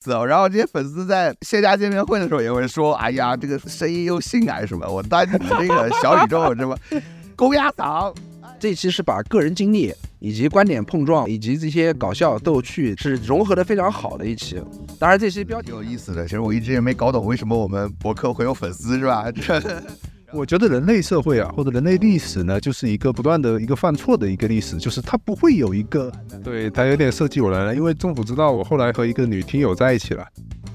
[0.00, 6.74] 走，然后这些粉丝在线下见面会的时候也会说：“哎呀，这个声音又性感什么，我当你这个小宇宙什么
[7.36, 8.14] 公鸭嗓。”
[8.58, 14.62] 这期是把个人经历以及观点碰撞以及这些搞笑逗趣是融合的非常好的一期。
[14.98, 16.24] 当然，这期标题挺有意思的。
[16.24, 19.30] 其实我一直也没搞懂为什么我们博客会有粉丝，是吧？
[19.30, 19.60] 这。
[20.32, 26.10] 我觉得人类社会啊，或者人类历史呢，就是一个不断的一个犯错的一个历史，就是它不会有一个，
[26.42, 30.24] 对它有点设计我来了，因为政府知道我后来和一个女听友在一起了，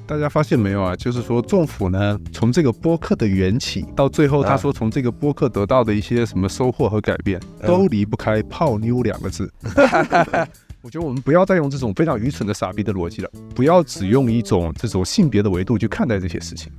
[0.05, 0.95] 大家发现没有啊？
[0.95, 9.51] 就是说政府呢，从这个播客的缘起到最后，他说从这个播客得到的一些什么收获和改变，都离不开泡妞两个字。
[10.81, 16.71] 我觉得我们不要再用这种非常愚蠢的傻逼的逻辑了，不要只用一种这种性别的维度去看待这些事情。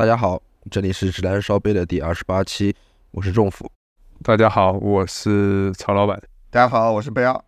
[0.00, 0.40] 大家好，
[0.70, 2.74] 这里是直男烧杯的第二十八期，
[3.10, 3.70] 我是仲甫。
[4.22, 6.18] 大家好，我是曹老板。
[6.48, 7.44] 大家好，我是贝奥。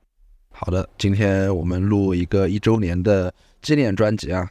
[0.51, 3.33] 好的，今天我们录一个一周年的
[3.63, 4.47] 纪念专辑啊，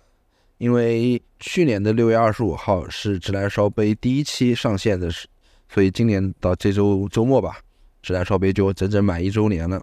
[0.58, 5.28] 因为去年的六月二十五号是直男烧杯第一期上线的时，
[5.70, 7.60] 所以今年到这周周末吧，
[8.02, 9.80] 直男烧杯就整整满一周年了。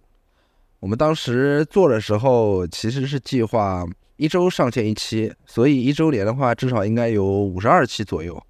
[0.81, 3.87] 我们当时做的时候，其实是计划。
[4.19, 8.41] 一周上线一期，所以一周年的话，至少应该有五十二期左右。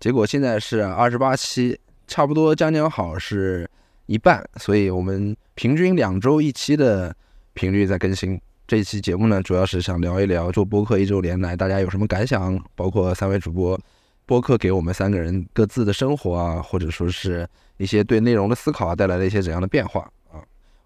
[0.00, 3.68] 结果现在是二十八期，差不多将将好是
[4.06, 4.42] 一半。
[4.56, 7.14] 所以我们平均两周一期的
[7.52, 8.40] 频率在更新。
[8.66, 13.78] 这一期节目呢，主要是想聊一聊做播客一周年来大家有什么感想，包括三位主播
[14.24, 20.10] 播客给我们三个人各自的生活啊，或者说是一些对内容的思考啊，带来了一些怎样的变化。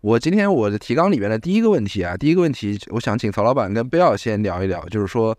[0.02, 5.36] 我今天我的提纲里面的第一个问题啊，第一个问题，我想请曹老板跟贝奥先聊一聊，就是说，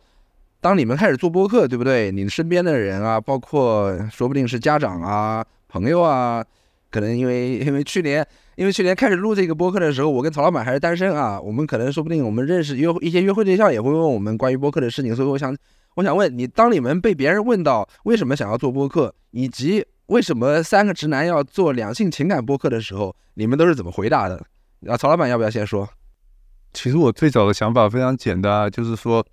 [0.62, 2.10] 当你们开始做播客，对不对？
[2.14, 6.42] 你身边的人啊，包括说不定是家长啊、朋友啊，
[6.90, 15.54] 可能因为因为去年因为去年开始录这个播客的时候，我跟曹老板还是单身啊，我们可能说不定我们认识约一些约会对象也会问我们关于播客的事情，所以我想
[15.96, 24.42] 我想问你，当你们被别人问到为什么想要做播客，以及为什么三个直男要做两性情感播客的时候，你们都是怎么回答的？
[24.88, 25.88] 啊，曹老板要不要先说？
[26.74, 29.26] 其实我最早的想法非常简单，就是说，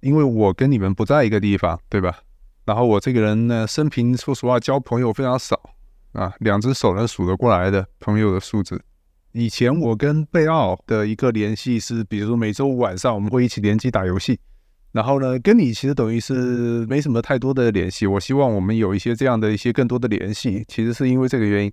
[0.00, 2.18] 因为我跟你们不在一个地方，对吧？
[2.66, 5.58] 然后我这个人呢，生平说实话交朋友非常少
[6.12, 8.80] 啊，两只手能数得过来的朋友的数字。
[9.32, 14.38] 以前我跟贝奥的一个联系是，比如说每周五晚上我们会一起联机打游戏，
[14.92, 18.06] 然后呢，跟你其实等于是没什么太多的联系。
[18.06, 21.72] 我希望我们有一些这样的一些更多的联系，其实是因为这个原因。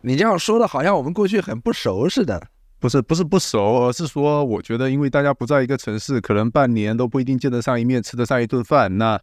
[0.00, 2.40] 你这样说的好像我们过去很不熟似的，
[2.78, 9.20] 不是不是不熟，而是说我觉得因为大家不在一个城市，可能半年都不一定见得上一面，吃得上一顿饭，那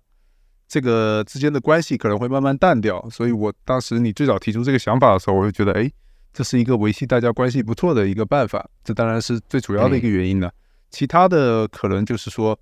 [0.67, 3.07] 这个之间的关系可能会慢慢淡掉。
[3.09, 5.89] 所以我当时你最早提出这个想法的时候，我就觉得，哎，
[6.33, 8.67] 这是一个维系大家关系不错的一个办法。
[8.83, 10.51] 这当然是最主要的一个原因了。
[10.91, 12.57] 其他的可能就是说，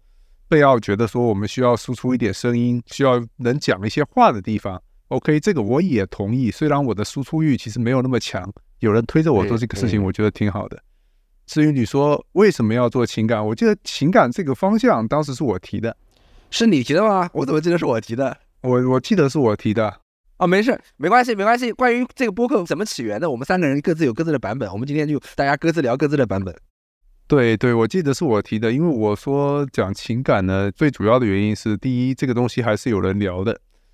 [0.47, 4.79] 贝奥觉得说我们需要输出一点声音，需要能讲一些话的地方。
[5.13, 6.49] OK，这个我也同意。
[6.49, 10.81] 虽然我的输出欲其实没有那么强，有人推着我做这个事情，我觉得挺好的。
[11.45, 15.95] 至于你说为什么要做情感，我记得情感这个方向当时是我提的，
[16.49, 17.29] 是你提的吗？
[17.31, 18.35] 我怎么记得是我提的？
[18.61, 19.99] 我我记得是我提的。
[20.37, 21.71] 哦，没事，没关系，没关系。
[21.71, 24.67] 关于这个播客怎么起源的，我们三个人各自有各自的版本。
[24.71, 26.55] 我们今天就大家各自聊各自的版本。
[27.27, 33.53] 对对，我记得是我提的，因为我说讲情感呢，最主要的原因是第一，这个东西还是有人聊的；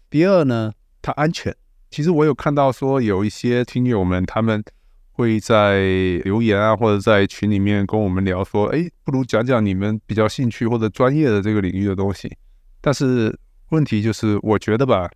[0.10, 0.72] 第二呢。
[1.02, 1.56] 它安全。
[1.90, 4.64] 其实我有看到说有一些听友们，他们
[5.12, 5.82] 会在
[6.24, 12.32] 留言啊，或者在群里面跟我们聊说，哎，不如讲讲你们比较兴趣或者专业的这个领域的东西。
[12.80, 13.38] 但是
[13.70, 15.10] 问题就是，我觉得吧，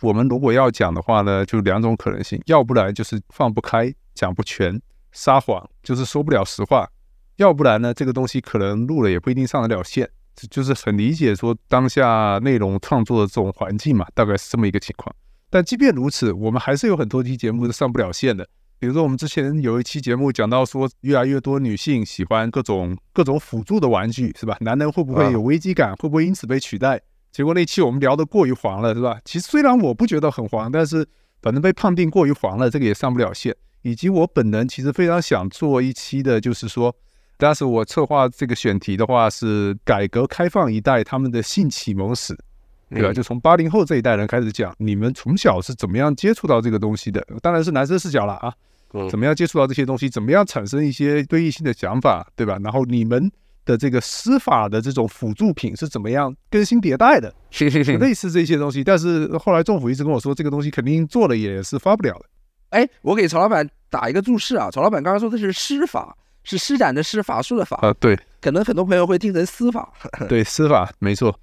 [0.00, 4.80] 我们如果要讲的话呢，就两种可能性，要不然就是放不开，讲不全，
[5.12, 6.86] 撒谎，就是说不了实话；
[7.36, 10.08] 要不然呢，这个东西可能录了也不一定上得了线。
[10.50, 15.14] 就是很理解说当下内容创作的这种环境嘛，大概是这么一个情况。
[15.54, 18.44] 但即便如此，我们还是有很多期节目是上不了线的。
[18.80, 24.56] 比如说，我们之前有一期节目讲到说，越来越多女性喜欢各种各种辅助的玩具，是吧？
[24.62, 25.94] 男人会不会有危机感？
[25.94, 27.00] 会不会因此被取代？
[27.30, 29.20] 结果那期我们聊得过于黄了，是吧？
[29.24, 31.06] 其实虽然我不觉得很黄，但是
[31.40, 33.54] 反正被判定过于黄了，这个也上不了线。
[33.82, 36.92] 以及我本人其实非常想做一期的，就是说，
[37.36, 42.36] 当时我策划这个选题的话是改革开放一代他们的性启蒙史。
[42.90, 43.12] 对吧？
[43.12, 47.24] 就从八零后这一代人开始讲，你们从小是怎么样接触到这个东西的？
[47.42, 48.52] 当然是男生视角了啊。
[49.10, 50.08] 怎么样接触到这些东西？
[50.08, 52.24] 怎么样产生一些对异性的想法？
[52.36, 52.58] 对吧？
[52.62, 53.28] 然后你们
[53.64, 57.34] 的这个司法的这种辅助品是怎么样更新迭代的？
[57.98, 58.84] 类似这些东西。
[58.84, 62.26] 但是后来政府一直跟我说，这个东西肯定做了也是发不了的。
[62.70, 69.92] 哎，我给曹老板打一个注释啊，曹老板刚刚说的是施法，是施展的施，法术的法，啊，对可能很多朋友会听成司法。
[70.28, 71.36] 对，司法没错，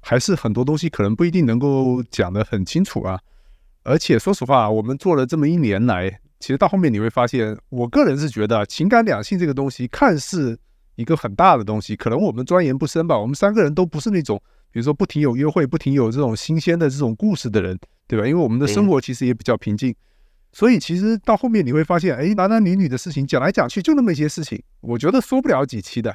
[0.00, 3.20] 还是很多东西可能不一定能够讲得很清楚啊。
[3.82, 10.58] 而且说实话，我们做了这么一年来，其实到后面你会发现，我个人是觉得情感两性这个东西看似
[10.96, 13.18] 一个很大的东西，可能我们钻研不深吧。
[13.18, 18.26] 我们三个人都不是那种，比如说不停有约会、不停有这种新鲜的这种故事的人，对吧？
[18.26, 19.94] 因为我们的生活其实也比较平静，
[20.52, 26.14] 所以其实到后面你会发现，哎，男男女女的事情讲来讲去就那么一些事情，我觉得说不了几期的。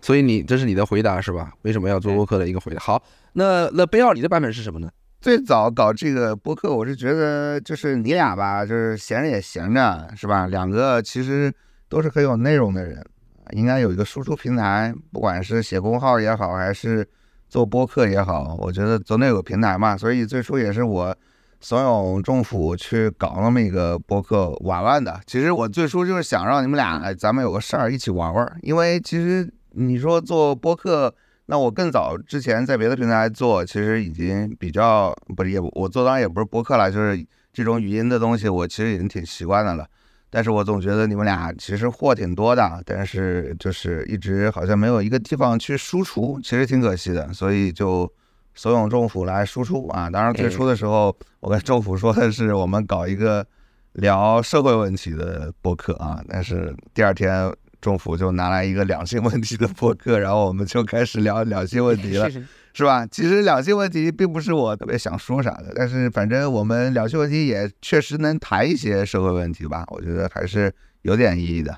[0.00, 1.52] 所以你这是你的回答是吧？
[1.62, 2.80] 为什么要做播客的一个回答？
[2.80, 3.02] 好，
[3.32, 4.88] 那那贝奥你的版本是什么呢？
[5.20, 10.46] 最早搞这个播客，我是觉得就是你俩吧，就是闲着也闲着，是吧？
[10.46, 11.52] 两个其实
[11.88, 13.04] 都是很有内容的人，
[13.52, 17.08] 应该有一个输出平台，不管是写公号也好，还是
[17.48, 19.96] 做播客也好，我觉得总得有个平台嘛。
[19.96, 21.16] 所以最初也是我
[21.60, 25.18] 怂恿政府去搞那么一个播客玩玩的。
[25.26, 31.14] 其实我最初就是想让你们俩，哎，咱们有个事儿一起玩玩，因为其实你说做播客。
[31.48, 39.86] 那我更早之前在别的平台做，其实已经比较不是也我做当然也不是播客了，就是这种语音的东西，我其实已经挺习惯的了。
[40.28, 47.32] 但是我总觉得你们俩其实货挺多的，但是就是一直好像没有一个地方去输出，其实挺可惜的。
[47.32, 48.12] 所以就
[48.56, 50.10] 怂恿政府来输出啊。
[50.10, 53.46] 当然最初的时候，我跟政府说的是我们搞一个
[53.92, 57.54] 聊社会问题的播客啊，但是第二天。
[57.80, 62.28] 政府就拿来一个两性问题的博客，然后我们就开始聊两性问题了，
[62.74, 63.06] 是吧？
[63.06, 71.76] 其实两性问题并不是我特别想说啥的，但是反正我们两性问题也确实能谈一些社会问题吧，我觉得还是有点意义的。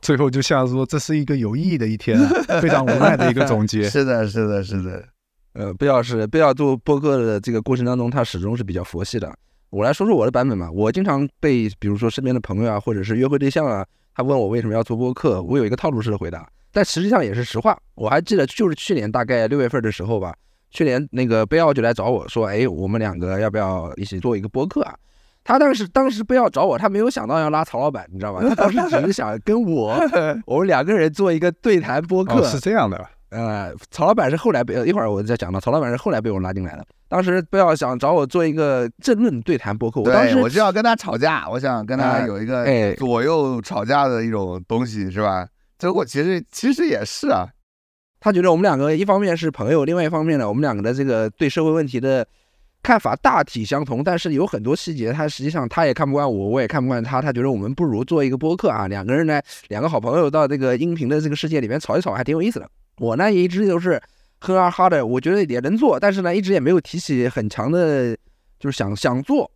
[0.00, 2.28] 最后就像说，这是一个有意义的一天，啊
[2.60, 3.82] 非常无奈的一个总结。
[3.90, 5.04] 是的，是的，是的。
[5.52, 9.32] 呃，贝奥是贝奥做播客的这个过程当中，他始终是比较佛系的。
[9.70, 13.86] 我来说说我的版本吧，我经常被比如说身边的朋友啊，或者是约会对象啊。
[14.14, 17.78] 他问我为什么要做播客，我有一个套路式的回答，但实际上也是实话。
[17.94, 20.34] 我还记得，就是去年大概六月份的时候吧，
[20.70, 24.94] 去年那个贝奥就来找我说：“哎，我们两个要不要一起做一个播客啊？”
[25.44, 28.42] 他当时当时不要找我，他没有想到要拉曹老板，你知道吧？
[28.48, 29.98] 他当时只是想跟我
[30.46, 32.44] 我们两个人做一个对谈播客。
[32.44, 33.04] 是这样的。
[33.32, 36.84] 呃，曹老板是后来被一会儿我再讲到，曹老板是后来被我拉进来的。
[37.08, 45.48] 当时不要想找我做一个政论对谈播客，我当时我就要跟他吵架，我想跟他有一个左右吵架的一种东西，是吧？
[45.78, 47.48] 结果其实其实也是啊，
[48.20, 52.26] 他觉得我们两个一方面是朋友，另外一方面呢，我们两个的这个对社会问题的
[52.82, 62.68] 看法大体相同，但是有很多细节，他实际上他也看不惯我，我也看不惯他，他觉得我们不如做一个播客啊，两个人呢，两个好朋友到这个音频的这个世界里面吵一吵，还挺有意思的。
[62.98, 64.00] 我呢也一直都是
[64.40, 68.16] 哼啊哈的，我觉得也能做，但是呢一直也没有提起很强的，
[68.58, 69.50] 就是想想做。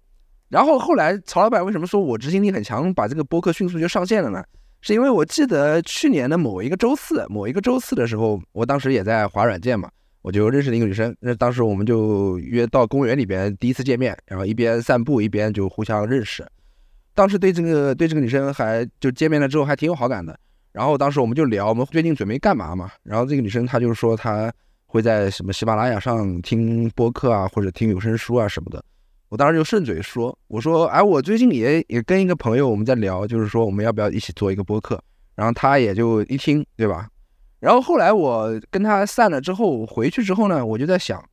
[0.49, 4.45] 然后后来曹老板为什么说我执行力很强，把这个播客迅速就上线了呢？
[4.83, 9.91] 是因为我记得去年的某一个周四，某一个周四的时候，我当时也在滑软件嘛，
[10.23, 11.13] 我就认识了一个女生。
[11.19, 16.47] 那当时我们就约到公园里边第一次见面，然后一边散步一边就互相认识。
[17.15, 20.39] 当时对这个对这个女生还就见面了之后还挺有好感的。
[20.77, 22.91] 然后当时我们就聊，我们最近准备干嘛嘛？
[23.03, 24.53] 然后这个女生她就是说她
[24.85, 28.85] 会在什么喜马拉雅上听播客啊，或者听有声书啊什么的。
[29.31, 35.03] 我当时就顺嘴说，我说哎，我最近也也跟一个朋友我们在聊，就是说我们要不要一起做一个播客？
[35.35, 37.09] 然后她也就一听，对吧？
[37.59, 41.25] 然后后来我跟她散了之后回去之后呢，我就在想。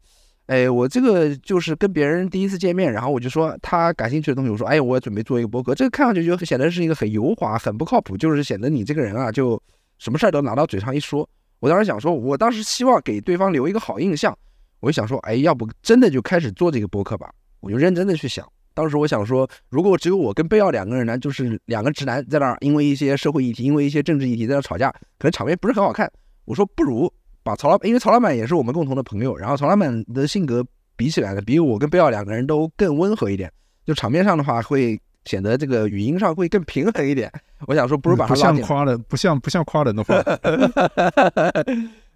[0.47, 9.61] 哎，我这个就是跟别人第一次见面，然后我就说他感兴趣的东西，我说哎，我准备做一个博客，这个看上去就显得是一个很油滑、很不靠谱，就是显得你这个人啊，就
[9.99, 11.27] 什么事儿都拿到嘴上一说。
[11.61, 14.37] 我当时想说，我当时希望给对方留一个好印象，
[14.81, 17.31] 我就想说，哎，要不真的就开始做这个博客吧？
[17.61, 18.45] 我就认真的去想。
[18.73, 26.11] 当时我想说，如果只有我跟贝奥两个人呢，就是两个直男在那儿，因为一些社会议题、因为一些政治议题在那吵架，可能场面不是很好看。
[26.43, 27.09] 我说不如。
[27.43, 33.51] 把曹老板，因为曹老板也是我们共同的朋友，然后曹老板的性格比起来呢，比我跟贝奥两个人都更温和一点，
[33.85, 37.31] 就场面上的话会显得这个语音上会更平衡一点。
[37.67, 40.15] 我想说，不如把他拉不像夸人，不像不像夸人的话，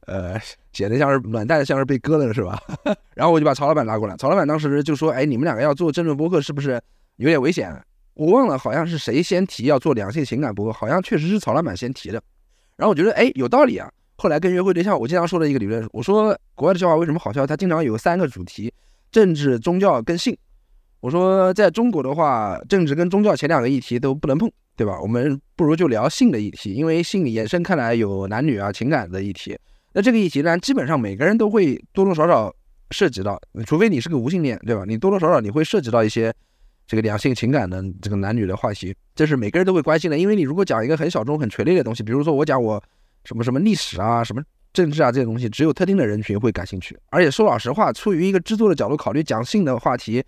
[0.07, 0.39] 呃，
[0.71, 2.57] 显得像是暖蛋，像是被割了是吧？
[3.13, 6.81] 然后我就把曹老板拉过来，曹老板当时就说：“哎，你们两个要做争论播客，是不是
[7.17, 7.73] 有点危险？”
[8.13, 12.21] 我忘了，好像是谁先提要做两性情感博客，好像确实是曹老板先提的。
[12.75, 13.91] 然后我觉得，哎，有道理啊。
[14.17, 17.45] 后来跟约会对象，我经常说的一个理论，我说国外的笑话为什么好笑？
[17.45, 18.73] 它经常有三个主题：
[19.11, 20.35] 政治、宗教跟性。
[20.99, 24.99] 我说在中国的话，政治跟宗教前两个议题都不能碰，对吧？
[24.99, 29.55] 我们不如就聊性的议题，因为性延伸看来有男女啊情感的议题。
[29.93, 32.51] 那这个议题呢，基本上每个人都会多多少少
[32.89, 34.83] 涉及到，除非你是个无性恋，对吧？
[34.87, 36.33] 你多多少少你会涉及到一些
[36.87, 40.17] 这个两性情感的这个男女的话题，这是每个人都会关心的。
[40.17, 42.83] 因为你如果讲一个很小众、很垂类的东西，比如说我讲我
[43.27, 44.41] 什么什么历史啊、什么
[44.71, 46.97] 政治啊这些东西，只有特定的人群会感兴趣。
[47.09, 50.23] 而且说老实话，出于一个制作的角度考虑，讲性的话题，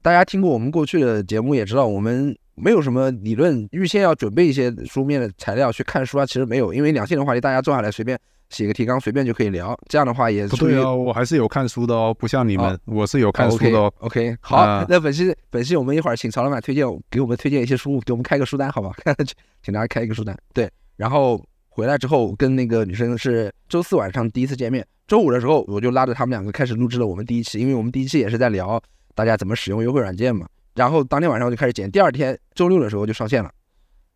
[0.00, 8.16] 大家听过我们过去的节目也知道，我们没有什么理论预先要准备一些书面的材料去看书啊，其实没有，因为两性的话题大家坐下来随便
[8.50, 9.76] 写个提纲，随便就可以聊。
[9.88, 13.92] 这样的话也不对哦，我还是有看书的哦，不像你们，我是有看书的哦。
[13.98, 18.94] OK，好，啊那本期本期我们一会儿请曹老板推荐给我们推荐一些书，给我们开个书单，好吧？
[19.62, 20.36] 请大家开一个书单。
[20.54, 21.44] 对，然后
[21.76, 28.82] 回来之后跟那个女生是周四晚上第一次见面，周五的时候我就拉着他们两个开始录制了我们第一期，因为我们第一期也是在聊
[29.14, 30.48] 大家怎么使用优惠软件嘛。
[30.74, 33.52] 然后当天晚上我就开始剪，第二天周六的时候就上线了。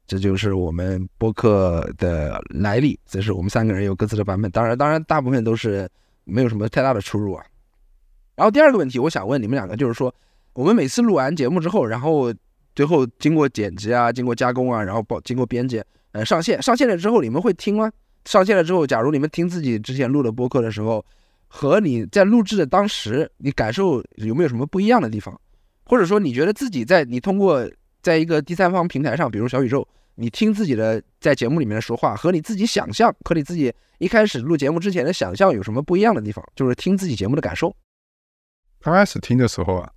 [0.07, 5.87] 这就是我们播客的来历，这是我们三个人有各自的版本，当然，当然大部分都是
[6.25, 7.45] 没有什么太大的出入啊。
[8.37, 10.15] 然后第二个问题，我想问你们两个，就是说，
[10.55, 12.33] 我们每次录完节目之后，然后
[12.75, 17.91] 最后经过剪辑啊，经过加工啊，然后包经过编辑，呃，上线，上线了之后你们会听吗？
[18.25, 21.05] 上线了之后，假如你们听自己之前录的播客的时候，
[21.49, 25.41] 和你在录制的当时，你感受有没有什么不一样的地方？
[25.85, 27.69] 或者说，你觉得自己在你通过
[28.03, 36.45] 在一个第三方平台上，比如小宇宙，你听自己的在节目里面的说话，和你自己想象，和你自己一开始录节目之前的想象有什么不一样的地方？
[36.55, 37.75] 就是听自己节目的感受。
[38.81, 39.91] 刚开始听的时候啊，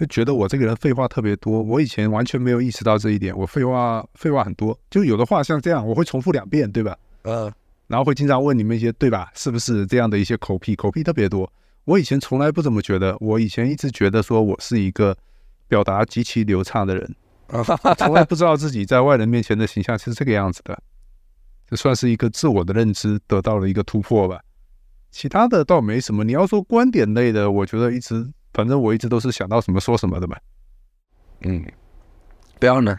[0.00, 1.60] 就觉得我这个人废话特别多。
[1.60, 6.96] 我以前完全没有意识到这一点，我废话废话很多，就有的话像这样，我会重复两遍，对吧？
[7.24, 7.52] 嗯，
[7.86, 9.30] 然后会经常问你们一些对吧？
[9.34, 10.74] 是不是这样的一些口癖？
[10.74, 11.52] 口癖特别多。
[11.84, 15.14] 我以前从来不怎么觉得，我以前一直觉得说我是一个
[15.68, 17.14] 表达极其流畅的人，
[17.98, 20.82] 从来不知道自己在外人面前的形象是这个样子的。
[21.68, 24.40] 这算是一个自我的认知得到了一个突破吧。
[25.10, 26.24] 其他的倒没什么。
[26.24, 30.36] 你要说观点类的，我觉得一直，反正我一直都是想到什么说什么的嘛。
[31.42, 31.64] 嗯，
[32.58, 32.98] 不要呢？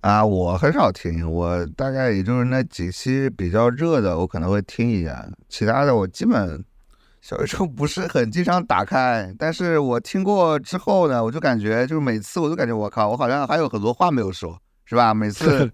[0.00, 6.62] 啊，我很少听，我大概也就是那几期比较热的，我可能会听一下，其他的我基本
[7.22, 9.34] 小宇宙不是很经常打开。
[9.38, 15.14] 但是我听过之后呢，我就感觉就是每次我都感觉我靠，我好像还有很多话没有说，是吧？
[15.14, 15.72] 每次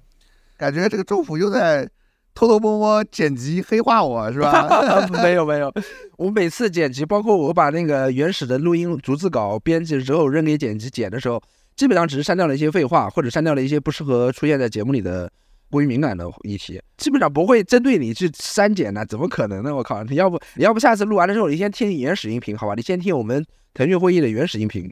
[0.57, 1.90] 感觉这个政府又在
[2.35, 4.67] 偷偷摸摸剪辑黑化我，是吧？
[5.23, 5.73] 没有没有，
[6.17, 11.43] 我每次剪辑，包括我把那个原始的录音逐字稿编辑之后扔给剪辑剪的时候，
[11.77, 15.31] 基本上只是删掉了一些废话，或者删掉了一些不适合出现在节目里的
[15.71, 19.75] 过于敏感的议题，基本上不会针对你去删减的，怎么可能呢？
[19.75, 22.75] 我靠，你要不你要不下次录完了之后，你先听原始音频，好吧？
[22.75, 23.45] 你先听我们
[23.75, 24.91] 腾讯会议的原始音频。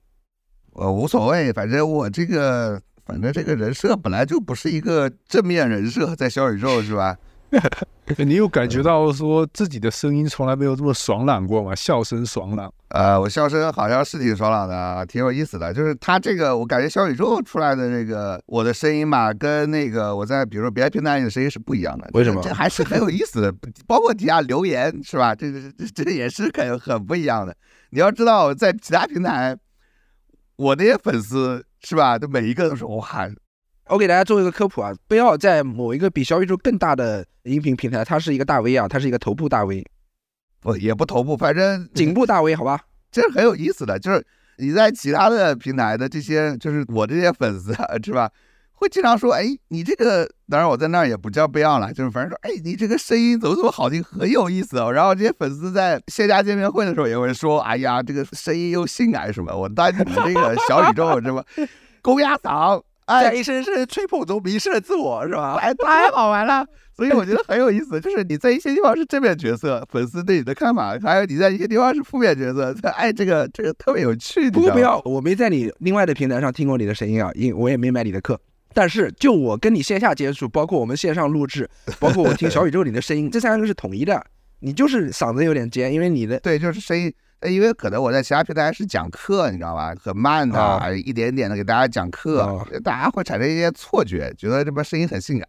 [0.73, 7.17] 我无所谓，反正我这个反正这个人设本来就不是一个正面人设，在小宇宙是吧？
[8.19, 11.75] 你有感觉到说自己的声音从来没有这么爽朗过吗？
[11.75, 12.73] 笑声爽朗。
[12.89, 15.73] 呃，我笑声好像是挺爽朗的，啊，挺有意思的。
[15.73, 22.09] 就是他这个，我感觉小宇宙出来的那个我的声音吧，跟那个我在比如说别的平台里的声音是不一样的。
[22.15, 23.53] 为什么这还是很有意思的，
[23.87, 25.35] 包括底下留言是吧？
[25.35, 27.55] 这这这这也是很很不一样的。
[27.91, 29.57] 你要知道，在其他平台，
[30.57, 33.29] 我那些粉丝是吧，都每一个都说哇，
[33.91, 39.87] 我给大家做一个科普啊，贝奥在某一个比小宇宙更大的音频平台，它是一个大 V 啊，它是一个头部大 V，
[40.61, 42.81] 不也不头部，反正 颈部大 V，好吧？
[43.11, 44.23] 这是很有意思的，就是
[44.59, 48.31] 你在其他的平台的这些，就是我这些粉丝啊，是吧？
[48.75, 54.93] 会经常说，哎，你这个，当然我在那儿也不叫贝奥了，就是反正说，哎，你这个声音怎么这么好听，很有意思哦。
[54.93, 61.43] 然后这些粉丝在线下见面会的时候也会说，哎呀，这个声音又性感什么，我当你们这个小宇宙什么
[62.03, 65.57] 公鸭嗓，哎，在一声声吹捧中迷失了自我，是吧？
[65.61, 66.65] 哎，太好玩了。
[66.95, 74.51] 所以我觉得很有意思，就是你在一些地方是正面角色，粉丝对你的看法，还有你在一些地方是负面角色， 哎，这个这个特别有趣。
[74.51, 78.39] 不过不你知道吗要，我没在你另外的平台上听过你的声音啊，因我也没买你的课。
[78.75, 84.23] 但是就我跟你线下接触，包括我们线上录制，包括我听小宇宙里的声音，这三个是统一的。
[84.61, 87.13] 你就是嗓子有点尖，因为你的对，就是声音，呃
[87.43, 89.95] 因为可能我在其他平台是讲课，你知道吧？
[90.03, 95.49] 很慢的，啊一点点的给大家讲课，啊大家会产生一些错觉，觉得这边声音很性感，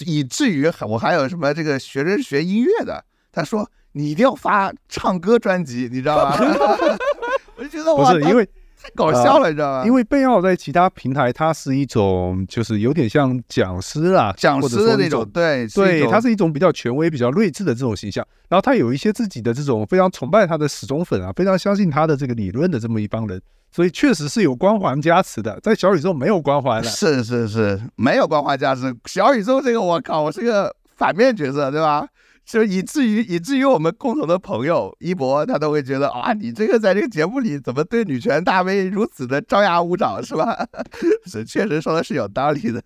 [0.00, 6.36] 以至于我还有什么这个学生学音乐的，他说你一定要发唱歌专辑，你知道吧？
[7.56, 8.48] 我就觉得我，不是因为
[8.82, 9.84] 太搞笑了，你知道吗？
[9.84, 18.26] 因为贝奥在其他平台，它是一种就是有点像讲师啦，讲师的那种，对对，种他是一种比较权威、比较睿智的这种形象。
[18.48, 25.60] 然后他有一些自己的这种非常崇拜他的死忠粉啊，非常相信他的这个理论的这么一帮人，所以确实是有光环加持的。
[25.62, 28.94] 在小宇宙没有光环的，是是是，没有光环加持。
[29.04, 32.06] 小宇宙这个，我靠，我是个反面角色，对吧？
[32.44, 40.66] 就以至于以至于我们共同的朋友一博，他都会觉得啊，你这个在这个节目里怎么对女权大 V 如此的张牙舞爪，是吧？
[41.26, 42.82] 是确实说的是有道理的。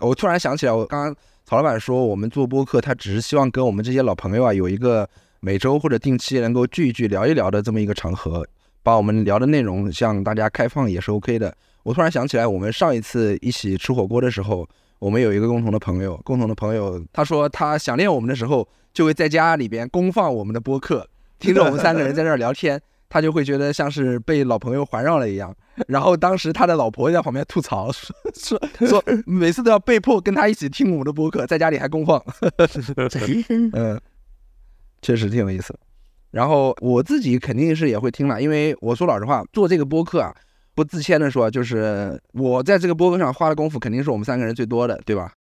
[0.00, 5.08] 我突然想起来，我刚刚曹老板说我们做播客，他只是希望跟我们这些老朋友啊有一个
[5.40, 8.44] 每周或者定期能够聚一聚、聊一聊的这么一个场合，
[8.82, 11.54] 把我们聊的内容向大家开放也是 OK 的。
[11.84, 21.08] 我突然想起来，我们上一次一起吃火锅的时候，我们有一个共同的朋友，共同的朋友他说他想念我们的时候，就会在家里边公放我们的播客，
[21.38, 22.80] 听着我们三个人在这儿聊天。
[23.06, 25.54] 他就会觉得像是被老朋友环绕了一样，
[25.86, 32.20] 然后当时他的老婆在旁边吐槽 说说说每次都要被迫跟他一起听我们的播客，在家里还公放，
[33.72, 34.00] 嗯，
[35.00, 35.78] 确实挺有意思。
[36.32, 40.34] 然后我自己肯定是也会听了，因为我说老实话，做这个播客啊，
[40.74, 45.32] 不自谦的说，就是我在这个播客上花的功夫，肯定是我们三个人最多的，对吧？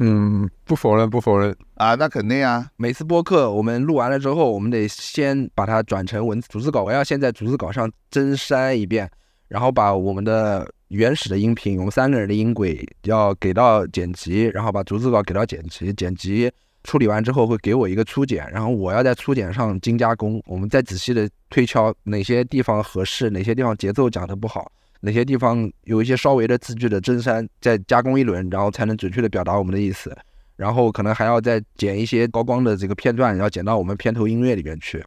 [0.00, 2.68] 嗯，不否认，不否认啊，那肯定啊。
[2.76, 9.10] 每次播客我们录完了之后，我们得先把它转成文字逐字稿，我要先在逐字稿上真删一遍，
[9.48, 16.48] 然后把我们的原始的音频，我们三个人的音轨要给到剪辑，然后把逐字稿给到剪辑，剪辑
[16.88, 24.72] 处理完之后会给我一个粗剪，然后我要在粗剪上精加工，我们再仔细的推敲哪些地方合适，哪些地方节奏讲的不好。
[25.00, 30.16] 哪些地方有一些稍微的字句的增删，再加工一轮，然后才能准确的表达我们的意思。
[30.56, 35.04] 然后可能还要再剪一些高光的这个片段，要剪到我们片头音乐里边去。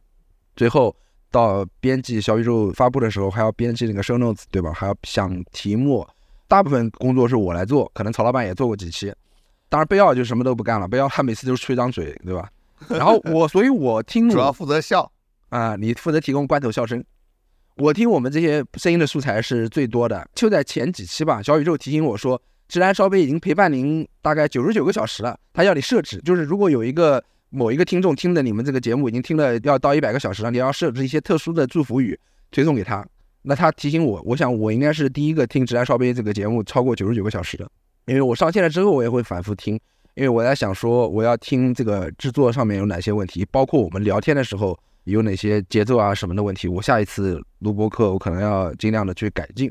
[0.54, 0.94] 最后
[1.32, 4.72] 到编辑小宇宙发布的时候，还要编辑那个 show notes，对吧？
[4.72, 6.06] 还要想题目。
[6.46, 9.12] 大部分工作是我来做，可能曹老板也做过几期。
[9.72, 12.46] 当然贝奥就什么都不干了，贝奥他每次都是吹张嘴，对吧？
[12.90, 15.10] 然后我，所以我听主要负责笑
[15.48, 17.02] 啊，你负责提供罐头笑声。
[17.78, 21.42] 我听我们这些声音的素材是最多的，就在前几期吧。
[21.42, 22.38] 小宇宙提醒我说，
[22.68, 25.40] 直男烧杯已经陪伴您大概九十九个小时了。
[25.54, 33.02] 他要你设置，就是如果有一个某一个听众听了你们这个节目已经听了要到一百个小时了，你要设置一些特殊的祝福语推送给他。
[33.40, 37.66] 那他提醒我，我想我应该是第一个听直男烧杯这个节目超过九十九个小时的，
[38.06, 39.74] 因为我上线了之后我也会反复听，
[40.14, 44.78] 因为我在想说我要听这个制作上面有哪些问题，包括我们聊天的时候。
[45.04, 46.68] 有哪些节奏啊什么的问题？
[46.68, 49.68] 我下一次录播课，我可能要尽量的去改进。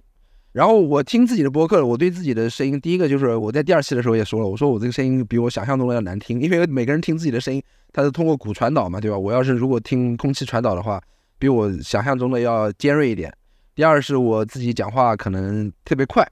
[0.51, 9.17] 然后我听自己的播客，我对自己的声音，第一个就是我在第二期的时候也说了，我说我这个声音比我想象中的要难听，因为每个人听自己的声音，他是通过骨传导嘛，对吧？
[9.17, 11.01] 我要是如果听空气传导的话，
[11.39, 13.33] 比我想象中的要尖锐一点。
[13.73, 16.29] 第二是我自己讲话可能特别快，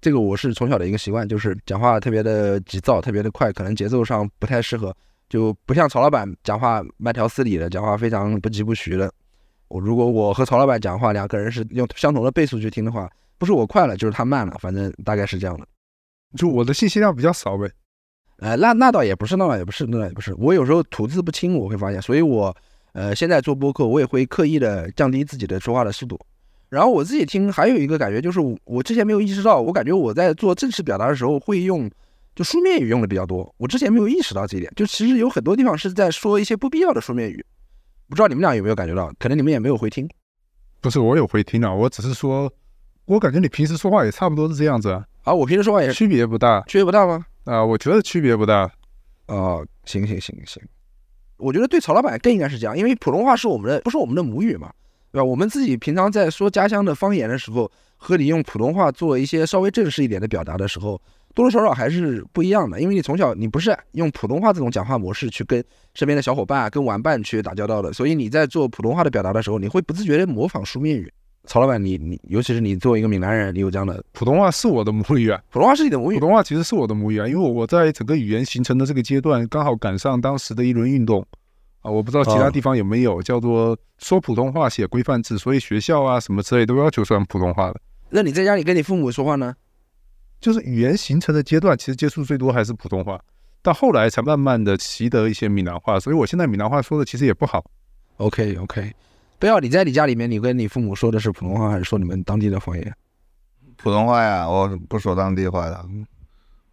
[0.00, 4.94] 这个我是从小的一个习惯，就是讲话特别的急躁，特别的快，可能节奏上不太适合。
[5.28, 9.12] 就不像曹老板讲话慢条斯理的，讲话非常不疾不徐的。
[9.68, 15.66] 我如果我和曹老板讲话，两个人是用相同的倍速去听的话，不是我快了，就是他慢了，反正大概是这样的。
[16.36, 17.70] 就我的信息量比较少呗。
[18.38, 20.34] 呃，那那倒也不是，那倒也不是，那倒也不是。
[20.38, 22.56] 我有时候吐字不清，我会发现，所以我
[22.92, 26.18] 呃现在做播客，我也会刻意的降低自己的说话的速度。
[26.68, 31.90] 然后我自己听，还有一个感觉就是，我之前没有意识到，我感觉我在做正式表达的时候会用。
[32.34, 34.72] 就书面语用的比较多，我之前没有意识到这一点。
[34.76, 37.44] 就其实有很多地方是在说一些不必要的书面语，
[38.08, 39.12] 不知道你们俩有没有感觉到？
[39.18, 40.08] 可能你们也没有回听。
[40.80, 42.48] 不是我有回听啊，我只是说，
[43.06, 45.04] 我感觉你平时说话也差不多是这样子啊。
[45.24, 47.26] 啊，我平时说话也区别不大，区别不大吗？
[47.42, 48.70] 啊，我觉得区别不大。
[49.26, 50.62] 哦，行行行行，
[51.38, 54.72] 我觉得对曹老板更应该是这样，因为普通话是我们的，不是我们的母语嘛，
[55.10, 55.24] 对吧？
[55.24, 61.00] 我们自己平常在说家乡的方言的时候，和你用普通话做一些稍微正式一点的表达的时候。
[61.34, 65.62] 多多少少还是不一样的，因为你从小你不是用普通话这种讲话模式去跟
[65.94, 71.12] 身边的小伙伴、啊跟玩伴去打交道的，所以你在做普通话的表达的时候，你会不自觉的模仿书面语。
[71.44, 81.24] 曹老板，你你，尤其是你作为一个闽南人，你有这样的普通话是我的母语啊，普通话是你的母语，普通话其实是我的母语啊，因为我在整个语言形成的这个阶段，刚好赶上当时的一轮运动
[81.80, 87.80] 啊，我不知道其他地方有没有叫做说普通话写规范字，所以学校啊什么之类都要求说普通话的。
[88.10, 89.54] 那你在家里跟你父母说话呢？
[90.40, 93.20] 就是语言形成的阶段，其实接触最多还是普通话，
[93.60, 97.64] 到后来才慢慢的习得一些闽南话，所以我现在闽南话说的其实也不好。
[98.18, 98.92] OK OK，
[99.38, 102.94] 不要你在你家里面，你跟你父母说的是普通话还是说你们当地的方言？
[103.76, 105.84] 普通话呀，我不说当地话的，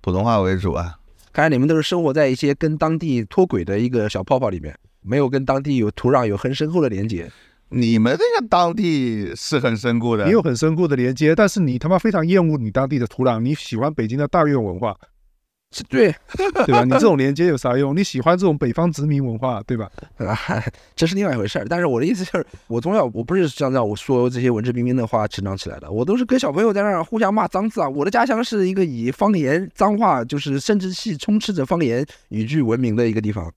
[0.02, 0.98] 普通话为主啊。
[1.34, 7.32] 看来你们都是生活在一些跟当地脱轨的一个小泡泡里面，没有跟当地有土壤有很深厚的连接。
[7.70, 14.96] 你们这个当地是很深固的，也有很深固的连接，但是你他妈非常厌恶你当地的土壤，你喜欢北京的大院文化，
[15.72, 16.14] 是对
[16.66, 16.84] 对吧？
[16.86, 17.98] 你这种 连接有啥用？
[17.98, 19.90] 你喜欢这种北方殖民文化，对吧？
[20.96, 21.66] 这是另外一回事儿。
[21.68, 27.90] 但是我的意思就是，我从小我不是像这样我说这些文质彬彬的话成长起来的，我都是跟小朋友在那儿互相骂脏字啊。
[27.90, 33.52] 我的家乡是一个以方言脏话，就是生殖器充斥着方言语句闻名的一个地方。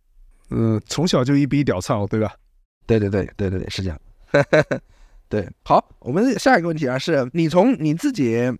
[0.50, 2.34] 嗯，从小就一逼屌操，对吧？
[2.86, 4.00] 对对对对对对，是这样。
[5.28, 8.50] 对，好，我们下一个问题啊，是你从你自己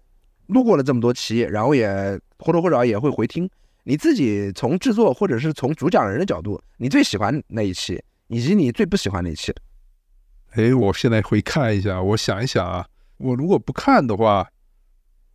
[0.48, 3.48] 录过了这么多期，然后也或多或少也会回听，
[3.84, 9.54] 你自己从制作或者是从主讲人的角度，你最喜欢哪一期，以及你最不喜欢哪一期？
[10.52, 14.46] 哎，我现在回看一下，我想一想啊，我如果不看的话，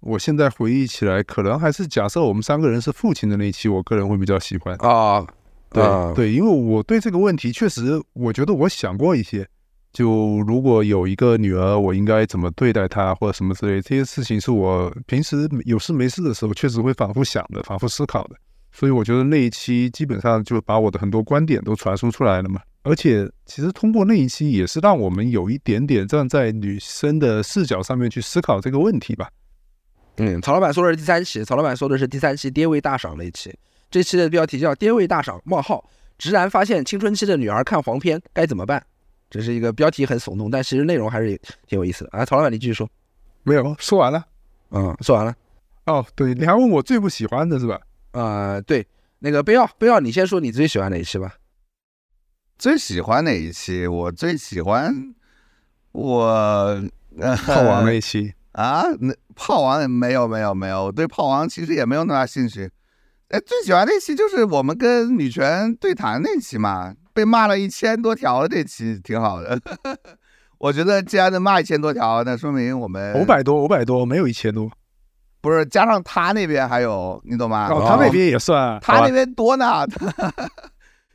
[0.02, 4.76] 我现在回忆起来，可能还是假设我们三个人是父亲的那一期，我个人会比较喜欢。
[4.78, 5.26] 啊，
[5.74, 9.48] 对、啊对，因为我对这个问题确实，我觉得我想过一些。
[9.92, 18.36] 就如果有一个女儿，我应该怎么对待她，或者什么之类，这些事情是我平时有事没事的时候，确实会反复想的，反复思考的。
[18.72, 22.60] 所以我觉得那一期基本上就把我的很多观点都传输出来了嘛。
[22.82, 29.30] 而且其实通过那一期，也是让我们有一点点站在女生的视角上面去思考这个问题吧。
[30.18, 33.54] 嗯，曹老板说的是第三期，曹老板说的是第三期爹位大赏那一期，
[33.94, 38.84] 这期的标题叫“爹味大赏：冒号直男发现青春期的女儿看黄片该怎么办”，
[39.30, 42.26] 这是一个标题很耸动，但其实内容还是挺有意思的啊。
[42.26, 42.90] 曹老板，你继续说。
[43.44, 44.26] 没有说完了
[44.72, 45.36] 嗯，说完了。
[45.86, 47.80] 哦，对，你还问我最不喜欢的是吧？
[48.14, 48.84] 呃，对，
[49.20, 51.36] 那个贝奥，贝奥，你先说你最喜欢哪一期吧。
[52.58, 53.86] 最喜欢哪一期？
[53.86, 55.14] 我最喜欢
[55.92, 56.24] 我
[57.20, 62.72] 呃炮王那一期， 啊，那炮王没有没有没有，我对炮王其实也没有那么大兴趣。
[63.34, 69.60] 哎，最喜欢那期就是我们跟女权对谈那期嘛，被骂了一千多条的那期挺好的。
[70.60, 74.70] 我觉得既然能骂一千多条，那说明我们五百多，五百多，没有一千多。
[75.42, 77.68] 不是加上他那边还有，你懂吗？
[77.72, 79.84] 哦，他那边也算他那边多呢，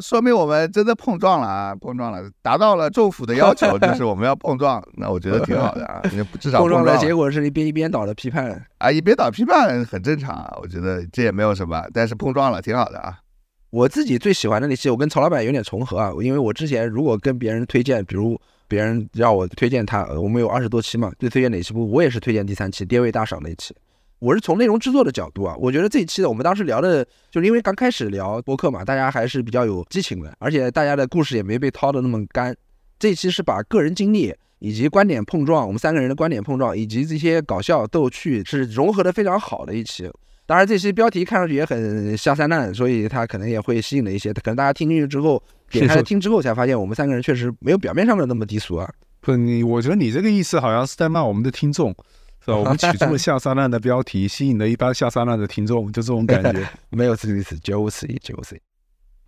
[0.01, 8.65] 说明我们真的碰撞了啊，碰撞了，达到了政府的要求，就 是我们要碰撞，那我觉得挺好的啊，你至少碰撞的结果是一边一边倒的批判。
[8.79, 13.19] 啊，一边倒批判很正常啊，我觉得这也没有什么，但是碰撞了挺好的啊。
[13.71, 21.91] 我自己最喜欢的那期，我跟曹老板有点重合啊，因为我之前如果跟别人推荐，比如别人让我推荐他，呃我们有二十多期嘛，最推荐哪期不？
[21.91, 23.75] 我也是推荐第三期爹位大赏那一期。
[24.19, 32.55] 我是从内容制作的角度啊，我觉得这一期的我们当时聊的，就是因为刚开始聊播客嘛，大家还是比较有激情的，而且大家的故事也没被掏的那么干。
[32.99, 40.11] 这一期是把个人经历以及观点碰撞，我们三个人的观点碰撞，以及这些搞笑逗趣是融合的非常好的一期。
[40.47, 48.91] 当然，这期标题看上去也很下三滥，所以它可能也会吸引了一些，可能大家听进去之后， 点开来听之后才发现，我们三个人确实没有表面上的那么低俗啊。
[49.21, 51.95] 不，你我觉得你这个意思好像是在骂我们的听众，
[52.45, 52.57] 是吧？
[52.57, 56.69] 我们取这么下三滥的标题， 吸引了一般下三滥的听众，就这种感觉。
[56.91, 58.61] 没有这个意思，绝无此意，绝无此意。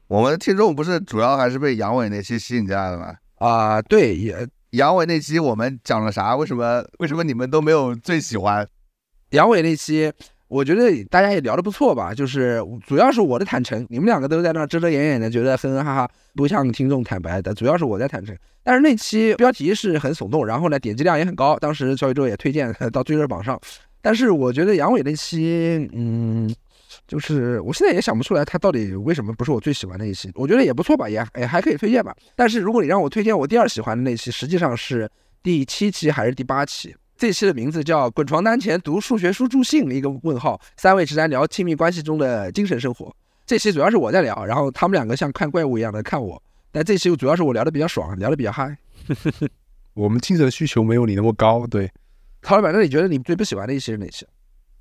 [0.09, 3.15] 我们的听众不是主要还是被杨伟那期吸引进来的吗？
[3.37, 6.35] 啊、对，也杨伟那期我们讲了啥？
[6.37, 8.67] 为什么为什么你们都没有最喜欢？
[9.31, 10.13] 杨伟那期，
[10.51, 18.37] 我觉得大家也聊得不错吧，就是主要是我的坦诚，你们两个都在那遮遮掩掩的，觉得哼哼哈哈，不向听众坦白的，主要是我在坦诚。
[18.65, 23.59] 但是那期标题是很耸动，然后呢点击量也很高，当时小宇宙也推荐到最热榜上。
[24.03, 26.53] 但是我觉得杨伟那期，嗯，
[27.07, 30.33] 就是我现在也想不出来他到底为什么不是我最喜欢的一期。
[30.35, 32.13] 我觉得也不错吧，也也还可以推荐吧。
[32.35, 35.09] 但是如果你让我推荐我第二喜欢的那期，实际上是
[35.45, 36.93] 第七期还是第八期？
[37.21, 43.15] 这期的名字叫“滚床单前读数学书助兴”一个问号，三位直男聊亲密关系中的精神生活。
[43.45, 46.43] 这期主要是我在聊，然后他们两个像看怪物一样的看我。
[46.73, 48.75] 但这期主要是我聊的比较爽，聊的比较嗨。
[49.93, 51.93] 我们精神需求没有你那么高，对。
[52.41, 54.25] 曹老板，那你觉得你最不喜欢的一期是哪期？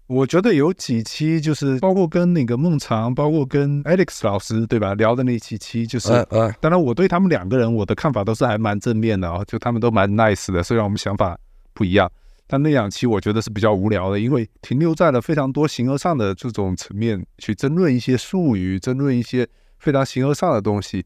[0.07, 4.93] 我觉得有几期就是包括跟那个孟尝，包括跟 Alex 老师，对吧？
[4.93, 6.25] 聊的那几期，就是、
[6.61, 11.37] 当然我对他们两个人我的看法都是还蛮正面的啊、就他们都蛮 nice 的，虽然我们想法
[11.73, 12.09] 不一样，
[12.51, 21.05] 但那两期我觉得是比较无聊的，因为停留在了非常多形而上的这种层面去争论一些术语，争论一些非常形而上的东西。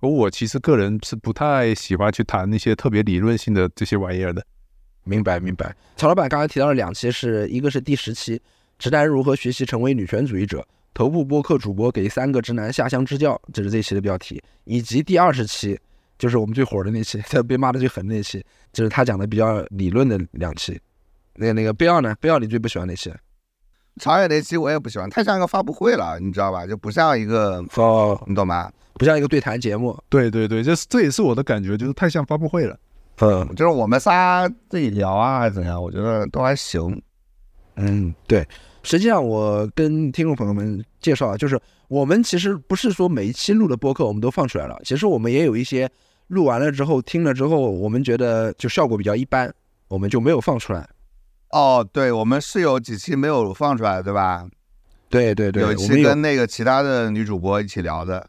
[0.00, 4.44] 而我其实个人是不太喜欢去谈那些特别理论性的这些玩意儿的。
[5.04, 5.72] 明白明白。
[5.96, 8.42] 曹老板刚才提到了两期是，一个是第十期，
[8.76, 15.78] 直男如何学习成为女权主义者，头部播客主播给三个直男下乡支教，这是这期的标题，以及第二十期，
[16.20, 20.78] 就是我们最火的那期， 他被骂的最狠的那期，就是他讲的比较理论的两期。
[21.34, 22.14] 那个那个贝奥呢？
[22.20, 23.10] 贝奥你最不喜欢哪期？
[23.96, 26.66] 长远那期我也不喜欢，太像一个发布会了，你知道吧？
[26.66, 28.70] 就不像一个，哦，你懂吗？
[28.94, 29.98] 不像一个对谈节目。
[30.10, 32.78] 对对对，这是这也是我的感觉，就是太像发布会了。
[33.22, 35.82] 嗯就是我们仨自己聊啊，怎样？
[35.82, 37.00] 我觉得都还行。
[37.76, 38.46] 嗯，对。
[38.82, 45.90] 实际上，我跟听众朋友们介绍啊，就是我们其实不是说每一期录的播客我们都放出来了，其实我们也有一些
[46.30, 49.52] 录完了之后听了之后，我们觉得就效果比较一般，
[49.88, 50.88] 我们就没有放出来。
[51.50, 54.48] 哦，对，我们是有几期没有放出来，对吧？
[55.08, 58.24] 对对对，有期跟那个其他的女主播一起聊的。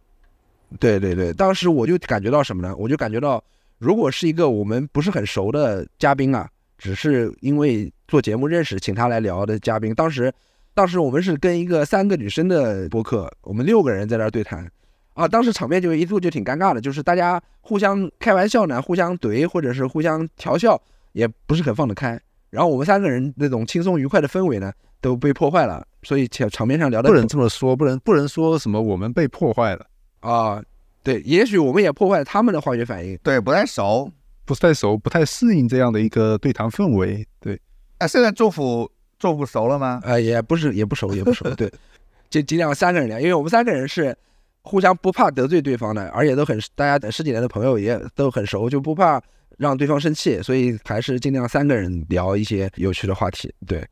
[0.79, 2.75] 对对对，当时我就感觉到什么呢？
[2.75, 3.43] 我就感觉到，
[3.77, 10.33] 如果是一个我们不是很熟的嘉宾啊，只是因为做节目认识，请他来聊的嘉宾，当时，
[10.73, 14.67] 当时我们是跟一个三个女生的播客，我们六个人在那儿对谈，
[15.13, 22.19] 啊，当时场面就一度就挺尴尬的，就是大家互相开玩笑呢，互相怼或者是互相调笑，也不是很放得开。
[22.49, 29.85] 然后我们三个人那种轻松愉快的氛围呢，都被破坏了，所以场场面上聊的不能这么说，不能不能说什么我们被破坏了
[30.19, 30.61] 啊，
[31.03, 34.11] 对，也许我们也破坏了他们的化学反应，对，不太熟，
[34.45, 37.59] 不太熟，不太适应这样的一个对谈氛围，对。
[37.99, 40.01] 啊现在祝福祝福熟了吗？
[40.03, 41.71] 呃，也不是，也不熟，也不熟，对，
[42.29, 44.17] 就尽量三个人聊，因为我们三个人是
[44.63, 49.21] 互相不怕得罪对方的，而且都很大家等十几年的朋友也都很熟，就不怕。
[49.57, 53.53] 让对方生气，所以还是尽量三个人聊一些有趣的话题。
[53.67, 53.85] 对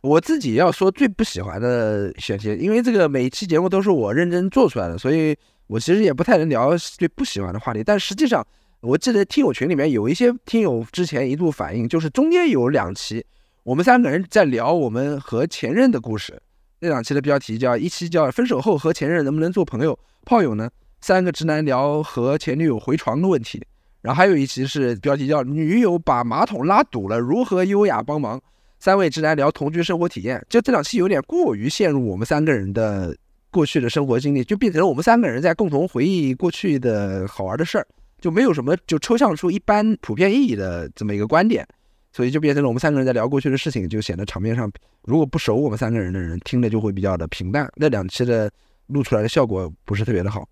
[0.00, 7.84] 我自己要说最不喜欢的选题，因为这个每一期节目都是我认真做出来的，所以我其实也不太能聊最不喜欢的话题。
[7.84, 8.46] 但实际上，
[8.80, 13.22] 我记得听友群里面有一些听友之前一度反映，就是中间有两期
[13.64, 16.40] 我们三个人在聊我们和前任的故事，
[16.84, 20.68] 那两期的标题叫一期叫分手后和前任能不能做朋友炮友呢？
[21.00, 23.64] 三个直男聊和前女友回床的问题。
[24.00, 28.40] 然后还有一期是标题叫“女友把马桶拉堵了，如何优雅帮忙”。
[28.80, 33.16] 三位直男聊同居生活体验，就这两期有点过于陷入我们三个人的
[33.52, 37.86] 过去的生活经历，就变成了我们三个人在共同回忆过去的好玩的事儿，
[38.20, 41.64] 就没有什么就抽象出一般普遍意义的这么一个观点，
[42.12, 44.70] 所以就变成了我们三个人在聊过去的事情，就显得场面上
[45.04, 47.70] 如果不熟我们三个人的人听着就会比较的平淡。
[47.76, 48.50] 那两期的
[48.88, 50.46] 录出来的效果不是特别的好。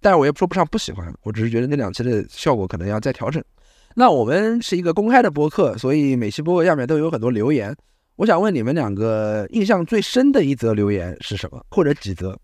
[0.00, 3.42] 但是我也说不上不喜欢，我只是觉得那两期的效果可能要再调整。
[3.94, 7.76] 那我们是一个公开的播客，所以每期播客下面都有很多留言。
[8.16, 12.38] 我想问你们两个，印象最深的一则留言是什么，或者几则？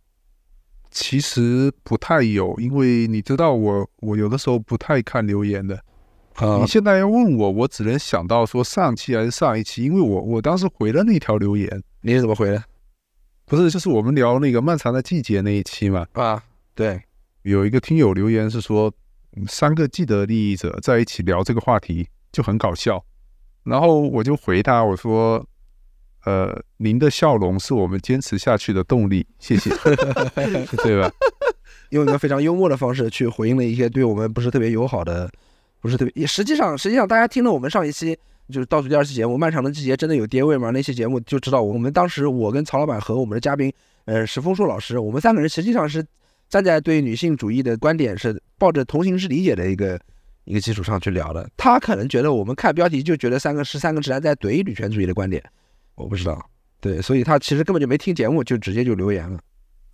[0.91, 5.79] 其实不太有，因为你知道我，我有的时候不太看留言的。
[6.61, 11.83] 你现在要问我，我只能想到说上期还是上一期，因为我我当时回了那条留言。
[12.01, 12.63] 你是怎么回的？
[13.45, 16.07] 不是，就是我们聊那个漫长的季节那一期嘛？
[16.13, 16.43] 啊，
[16.75, 17.03] 对。
[17.43, 18.93] 有一个听友留言是说，
[19.49, 23.03] 三个既得利益者在一起聊这个话题就很搞笑，
[23.65, 25.45] 然后我就回他我说，
[26.25, 29.71] 呃，您的笑容是我们坚持下去的动力，谢谢，
[30.85, 31.11] 对吧？
[31.91, 35.31] 用一个非常幽默的方式去回应了一些对我们不是特别友好的，
[35.81, 38.19] 不是特别，也实际上实际上大家听了我们上一期
[38.51, 40.71] 就是倒数第二期节目《漫长的季节》真的有跌位吗？
[40.71, 43.73] 那期节目就知道我们当时我跟曹老板和我们的嘉宾
[44.05, 46.05] 呃石峰硕老师，我们三个人实际上是。
[46.51, 50.01] 站在对女性主义的观点是抱着同情式理解的一个
[50.45, 55.45] 一个基础上去聊的，他可能觉得我们看标题就觉得三个是三个直男在怼女权主义的观点，
[55.95, 56.43] 我不知道，
[56.81, 59.39] 对，所以他其实根本就没听节目，就直接就留言了。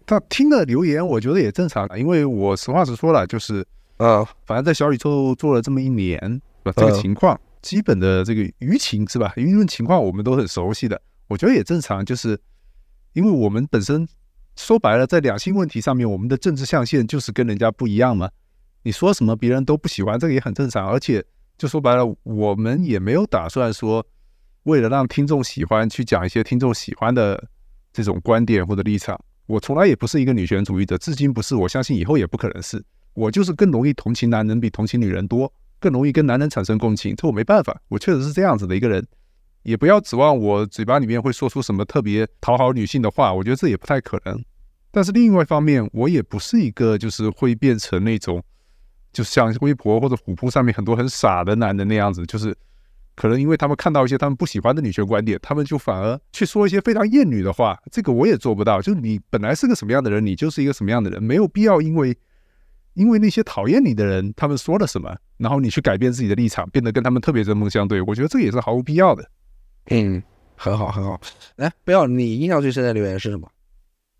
[0.07, 9.33] 他听了留言，我觉得也正常，因为我实话实说了，就是呃，反正在小宇宙做了这么一年，这个情况基本的这个舆情是吧？
[9.37, 12.39] 舆论情况我们都很熟悉的，我觉得也正常，就是
[13.13, 14.07] 因为我们本身。
[14.57, 18.31] 说白了，在两性问题上面，我们的政治象限就是跟人家不一样嘛。
[18.85, 20.89] 你说什么别人都不喜欢，这个也很正常。
[20.89, 21.25] 而且
[21.59, 24.07] 就说白了，我们也没有打算说
[24.63, 27.49] 为了让听众喜欢去讲一些听众喜欢的
[27.93, 29.21] 这种观点或者立场。
[29.47, 32.81] 我从来也不是一个女权主义者，至今不是，我相信以后也不可能是。
[33.15, 37.15] 我就是更容易同情男人比同情女人多，更容易跟男人产生共情。
[37.17, 39.07] 这我没办法，我确实是这样子的一个人。
[39.63, 44.45] 也不要指望我嘴巴里面会说出什么特别讨好女性的话，我觉得这也不太可能。
[44.91, 48.43] 但是另外一方面，我也不是一个就是会变成那种，
[49.11, 52.55] 就像微博或者虎扑上面很多很傻的男人那样子，就是
[53.15, 57.81] 可能因为他们看到一些他们不喜欢的女权观点，他们就反而去说一些非常厌女的话。
[57.91, 58.83] 这个我也做不到。
[58.83, 62.15] 就你本来是个什么样的人，你就是一个什么样的人，没有必要因为
[62.95, 68.01] 因为那些讨厌你的人他们说了什么，然后你去改变自己的立场，变得跟他们特别针锋相对。
[68.03, 69.29] 我觉得这也是毫无必要的。
[69.91, 70.23] 嗯，
[70.57, 71.21] 很好，很好。
[71.57, 73.51] 来，不要你印象最深的留言是什么？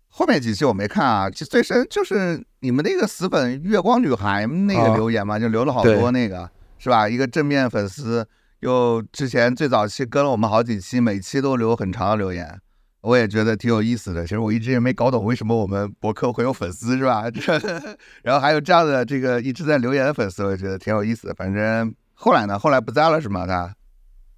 [0.07, 7.09] 后面几期我没看啊，最深就是你们那个死粉月光女孩那个留言嘛，就留了好多那个，是吧？
[7.09, 8.25] 一个正面粉丝，
[8.61, 12.61] 又之前最早期跟了我们好几期，每期都留很长的留言，
[13.05, 14.23] 我也觉得挺有意思的。
[14.23, 17.25] 其实我一直也没搞懂为什么我们博客会有粉丝，是吧？
[18.23, 21.33] 然后还有这样的这个一直在留言的粉丝，我也觉得挺有意思的。
[21.35, 23.45] 反正后来呢，后来不在了是吗？
[23.45, 23.73] 他？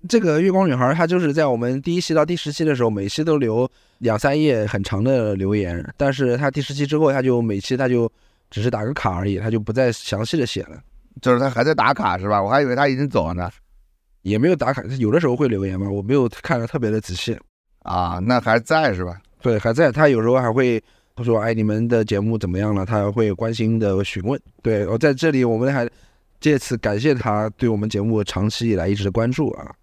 [0.08, 8.10] 这个月光女孩，她就是在我们第一期到第十期的时候，每期都留两三页很长的留言，但是她第十期之后，她就每期她就
[8.52, 10.78] 只是打个卡而已，她就不再详细的写了。
[11.22, 12.42] 就是她还在打卡是吧？
[12.42, 13.50] 我还以为她已经走了呢。
[14.22, 17.38] 也没有打卡，有的时候会留言嘛，我没有看的特别的仔细。
[17.88, 19.18] 啊，那还在是吧？
[19.42, 19.92] 对，还在。
[19.92, 20.82] 他有时候还会
[21.24, 24.40] 说哎你们的节目怎么样了，他会关心的询问。
[24.62, 25.90] 对我在这里我们还
[26.40, 29.74] 借此感谢他对我们节目长期以来一直的关注啊。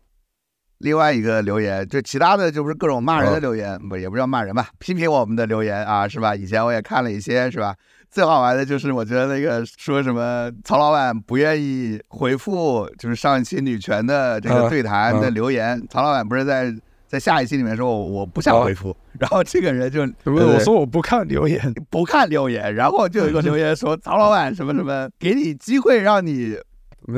[0.78, 6.34] 另外一个留言，就其他的就不是各种骂人的哦留言，不也不叫骂人吧，批评我们的留言啊，是吧？
[6.36, 7.74] 以前我也看了一些，是吧？
[8.10, 16.72] 最好玩的就是我觉得那个说什么曹老板不愿意回复，就是上一期女权的这个啊对谈的啊留言，曹老板不是在
[17.14, 26.56] 在下一期里面说我我不想哦回复，然后这个人就我说我不看留言， 不看留言，然后就有一个留言说 曹老板什么什么，给你机会让你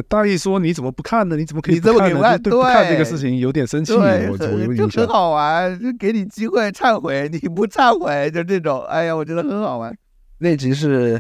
[0.07, 1.37] 大意说你怎么不看呢？
[1.37, 4.07] 你怎么可以不看对不看这个事情有点生气，我我
[4.61, 5.09] 有很就很。
[5.09, 9.97] 好玩，就给你机会忏悔，你不忏悔，就这种，哎呀，我觉得很好玩。
[10.39, 11.19] 那集是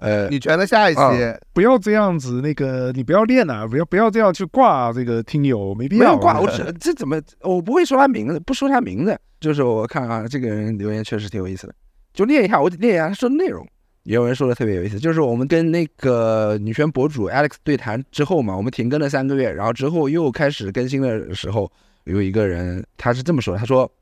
[0.00, 11.74] 呃你觉得下一期，啊不要这样子，那个你不要练啊，不要不要这样去挂这个听友，没必要挂，我只这怎么我不会说他名字，不说他名字，就是我看啊，这个人留言确实挺有意思的，
[12.14, 13.66] 就练一下，我练一下他说的内容。
[14.04, 21.70] 有人说的特别有意思，就是我们跟那个女权博主 Alex 对谈之后嘛，我们停更了三个月，然后之后又开始更新的时候，
[22.04, 23.92] 有一个人他是这么说的，他说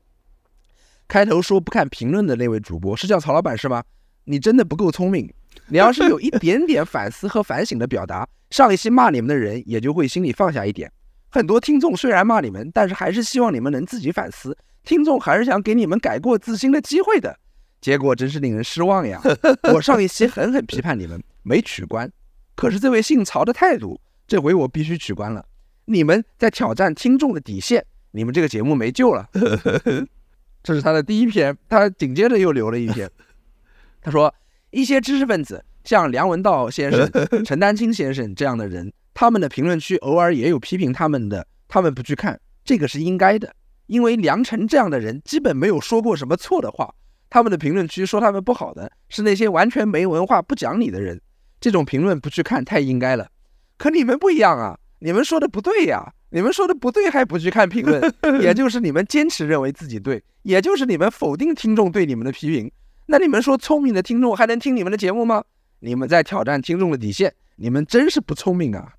[1.09, 3.83] 开头说不看评论的那位主播是叫曹老板是吗？
[4.23, 5.29] 你真的不够聪明，
[5.67, 10.91] 你要是有一点点反思和反省的表达，上一期骂你们的人也就会心里放下一点。
[11.29, 14.57] 很多听众虽然骂你们，但是还是希望你们能自己反思。
[14.83, 17.37] 听众还是想给你们改过自新的机会的，
[17.81, 19.21] 结果真是令人失望呀！
[19.73, 22.09] 我上一期狠狠批判你们，没取关，
[22.55, 25.45] 可是这位姓曹的态度，这回我必须取关了。
[25.85, 29.29] 你们在挑战听众的底线，你们这个节目没救了。
[30.63, 33.09] 这是他的第一篇，他紧接着又留了一篇，
[34.01, 34.33] 他说
[34.71, 37.09] 一些知识分子，像梁文道先生、
[37.43, 43.53] 陈丹青先生这样的人，他们的评论区偶尔也有批评他们的，他们不去看，这个是应该的。
[43.87, 46.93] 因为梁晨这样的人基本没有说过什么错的话，
[47.29, 51.19] 他们的评论区说他们不好的是那些完全没文化、不讲理的人，
[51.59, 53.29] 这种评论不去看太应该了。
[53.77, 57.99] 可你们不一样啊，你们说的不对呀，你们说的不对还不去看评论，
[58.41, 62.71] 也就是你们坚持认为自己对，也就是你们否定听众对你们的批评。
[63.11, 65.43] 那你们说聪明的听众还能听你们的节目吗？
[65.79, 68.93] 你们在挑战听众的底线，你们真是不聪明啊！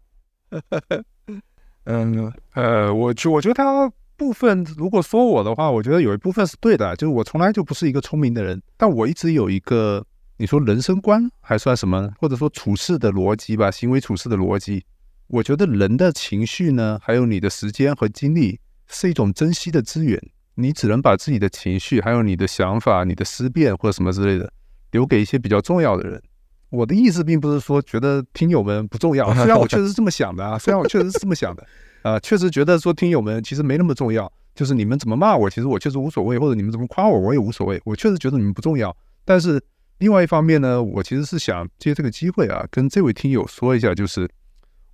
[1.86, 10.04] 嗯，呃，我觉我觉得他部分如果说我的话，我觉得有一部分是对的，就是我从来就不是一个聪明的人，但我一直有一个
[10.38, 14.84] 你说人生观还算什么，或者说处事的逻辑吧，行为处事的逻辑。
[15.28, 20.20] 我觉得人的情绪呢，还有你的时间和精力是一种珍惜的资源，
[20.60, 24.52] 你只能把自己的情绪，还有你的想法、你的思辨或者什么之类的，
[24.92, 26.22] 留给一些比较重要的人。
[26.68, 31.66] 我的意思并不是说觉得听友们不重要， 虽然我确实是这么想的啊， 虽然我确实是这么想的，
[32.02, 38.96] 啊，确实觉得说听友们其实没那么重要，就是你们怎么骂我，其实我确实无所谓，或者你们怎么夸我，我也无所谓，我确实觉得你们不重要。
[39.24, 39.60] 但是
[39.98, 44.30] 另外一方面呢，我其实是想借这个机会啊，跟这位听友说一下，就是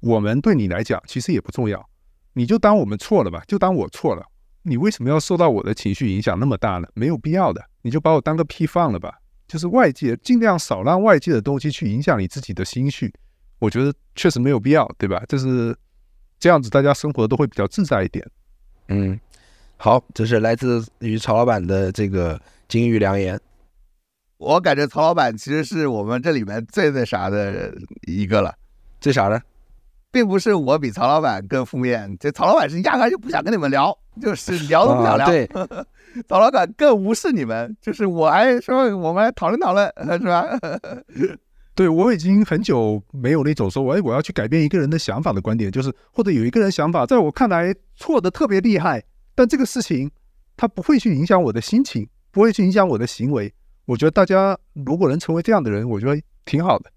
[0.01, 1.87] 我们对你来讲其实也不重要，
[2.33, 4.25] 你就当我们错了吧，就当我错了，
[4.69, 6.89] 你为什么要受到我的情绪影响那么大呢？
[6.95, 9.15] 没有必要的，你就把我当个屁放了吧。
[9.47, 13.15] 就是外界尽量少让外界的东西去影响你自己的心绪，
[13.61, 15.23] 我觉得确实没有必要，对吧？
[15.29, 15.77] 就是
[16.41, 18.29] 这样子，大家生活都会比较自在一点。
[18.89, 19.19] 嗯，
[19.77, 23.41] 好，这是来自于曹老板的这个金玉良言。
[24.39, 27.73] 我感觉曹老板其实是我们这里面最那啥的
[28.09, 28.53] 一个了，
[29.01, 29.41] 这啥呢？
[30.11, 35.27] 并不是我比曹老板更负面，这曹老板是压根就不想跟你们聊，就是聊都不想聊。
[35.27, 35.49] 啊对，
[36.29, 39.87] 曹老板更无视你们，就是我还说我们来讨论讨论，
[40.19, 40.47] 是吧？
[41.75, 50.11] 对我已经很久没有那种说，哎，我要去改变一个人的想法的观点，就是或者有一个人想法在我看来错的特别厉害，但这个事情
[50.57, 53.53] 它不会去影响我的心情，不会去影响我的行为。
[53.85, 56.91] 我觉得大家如果能成为这样的人，我觉得挺好的，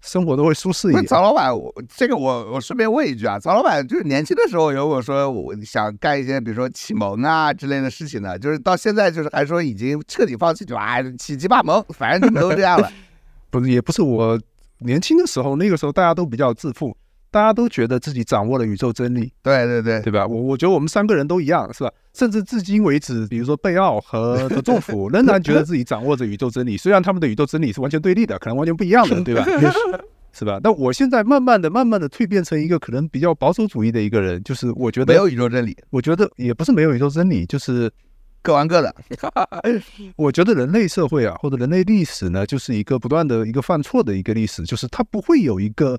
[0.00, 1.06] 生活都会舒适一那点。
[1.06, 12.90] 曹老板，我这个我我顺便问一句啊，曹老板就是年轻的时候有我说我想干一些比如说启蒙啊之类的事情呢，就是到现在就是还说已经彻底放弃，就啊起鸡巴蒙，反正你们都这样了。
[13.50, 14.38] 不是，也不是我
[14.80, 16.96] 年轻的时候，那个时候大家都比较自负，
[17.30, 20.26] 大家都觉得自己掌握了宇宙真理，对对对，对吧？
[20.26, 21.92] 我我觉得我们三个人都一样，是吧？
[22.14, 29.44] 甚至至今为止，比如说贝奥和和政府仍然觉得自己掌握着宇宙真理，虽然他们的宇宙真理是完全对立的，可能完全不一样的，对吧？
[30.32, 30.60] 是吧？
[30.62, 37.90] 但我现在慢慢的、慢慢的蜕变成一个可能比较保守主义的一个人，就是我觉得没有宇宙真理，我觉得也不是没有宇宙真理，就是
[38.42, 38.94] 各玩各的。
[40.16, 45.98] 我觉得人类社会啊，或者人类历史呢，就是一个不断的一个犯错的一个历史，就是它不会有一个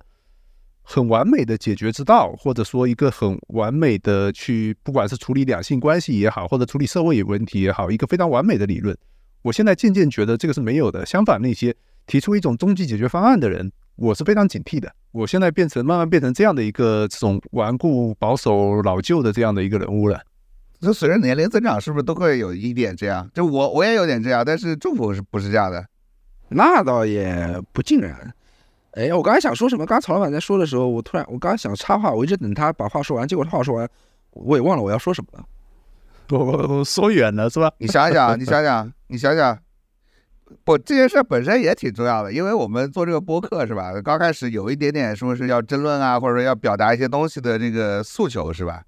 [0.92, 8.98] 很完美的解决之道，或者说一个很完美的去，不管是处理两性关系也好，或者处理社会问题也好，一个非常完美的理论。
[9.44, 11.06] 我现在渐渐觉得这个是没有的。
[11.06, 11.76] 相反，那些
[12.08, 14.92] 提出一种终极解决方案的人，我是非常警惕的。
[15.12, 20.20] 我现在变成慢慢变成这样的一个这种顽固、保守、老旧的这样的一个人物了。
[20.82, 23.30] 就随着年龄增长，是不是都会有一点这样？
[23.32, 25.86] 就我我也有点这样，但是政府是不是这样的？
[26.50, 28.34] 那倒也不尽然。
[28.92, 29.86] 哎，我刚才想说什么？
[29.86, 33.90] 刚刚曹老板在说的时候，我突然我刚刚想插话，我一直等他把话说完，结果他话说完，
[34.32, 35.46] 我也忘了我要说什么了。
[36.38, 37.72] 我说远了是吧？
[37.80, 39.58] 你想想，你想想， 你想想，
[40.64, 43.92] 不，这件事本身也挺重要的，因为我们做这个播客是吧？
[44.02, 48.84] 刚开始有一点点说是要争论啊，或者说要表达一些东西的这个诉求是吧？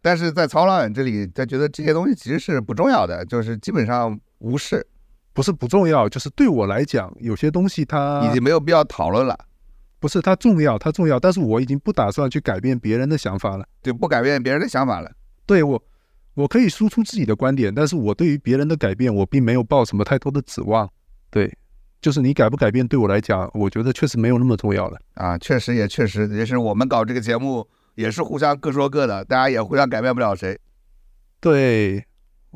[0.00, 4.86] 但是在曹老板这里，他觉得这些东西其实是不重要的，就是基本上无视，
[5.38, 9.38] 不是不重要，就是对我来讲，有些东西它已经没有必要讨论了。
[10.00, 15.08] 不是它重要，它重要，但是我已经不打算去改变别人的想法了，对不改变别人的想法了。
[15.46, 15.80] 对我，
[16.34, 20.90] 我可以输出自己的观点，但是我对于别人的改变，我并没有抱什么太多的指望。
[21.30, 21.56] 对，
[22.00, 24.98] 就是你改不改变，对我来讲，我觉得确实没有那么重要了。
[25.14, 27.64] 啊，确实也确实也是，我们搞这个节目
[27.94, 30.58] 也是互相各说各的，大家也互相改变不了谁。
[31.40, 32.04] 对，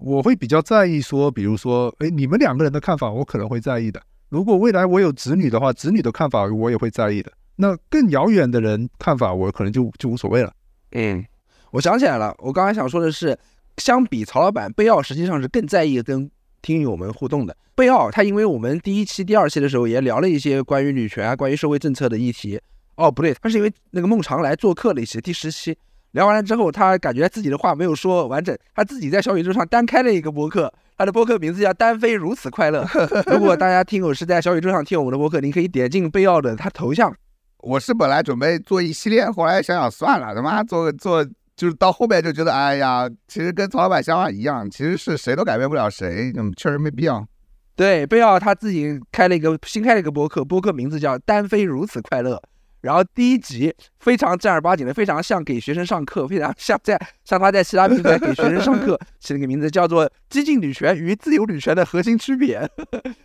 [0.04, 4.02] 我会比较在意说，比如说，哎，你们两个人的看法，我可能会在意的。
[4.28, 7.30] 如果未来我有子女的话，子女的看法我也会在意的。
[7.54, 10.52] 那更遥远的人看法，我可能就就无所谓了。
[10.90, 11.24] 嗯，
[11.70, 13.38] 我想起来了，我刚才想说的是，
[13.76, 16.28] 相比曹老板，贝奥实际上是更在意跟
[16.60, 17.56] 听友们互动的。
[17.76, 22.60] 贝奥他因为我们第一期、第二期的时候也聊了一些关于女权啊、关于社会政策的议题。
[22.96, 25.76] 哦，不对，他是因为那个孟尝来做客了一期，第十期
[26.12, 30.72] 聊完了之后，他感觉自己的话没有说完整，他自己在小宇宙上单开了一个播客。
[30.96, 32.84] 他的播客名字叫《单飞如此快乐》。
[33.34, 37.12] 如果大家听友是在小宇宙上听我们的播客，您可以点进贝奥的他头像。
[37.58, 41.24] 我是本来准备做一系列，后来想想算了，他妈做做
[41.56, 47.26] 就是到后面就觉得，哎呀，其实跟曹老板想法一样，其实是谁都改变不了谁，嗯，确实没必要。
[47.74, 52.36] 对，贝奥他自己开了一个新开了一个播客，播客名字叫《单飞如此快乐》。
[52.82, 62.60] 然后第一集非常正儿八经的，非常像给学生上课，非常像在像他在其他平台给学生上课， 起了个名字叫做《激进女权与自由女权的核心区别》，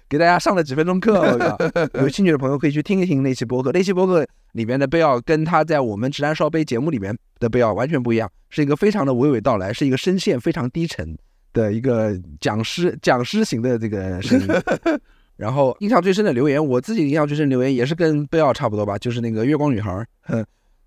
[0.08, 1.20] 给大家上了几分钟课。
[1.20, 1.58] 我靠，
[2.00, 3.72] 有兴趣的朋友可以去听一听那期播客。
[3.72, 11.18] 那期播客里面的贝奥跟他在我们直男烧杯节目里面的贝奥完全不一样，是一个非常的娓娓道来，是一个声线非常低沉
[11.52, 14.48] 的一个讲师讲师型的这个声音。
[15.38, 20.44] 然后印象最深的留言，我自己印象最深留言也是跟贝奥差不多吧，就是那个月光女孩，哼，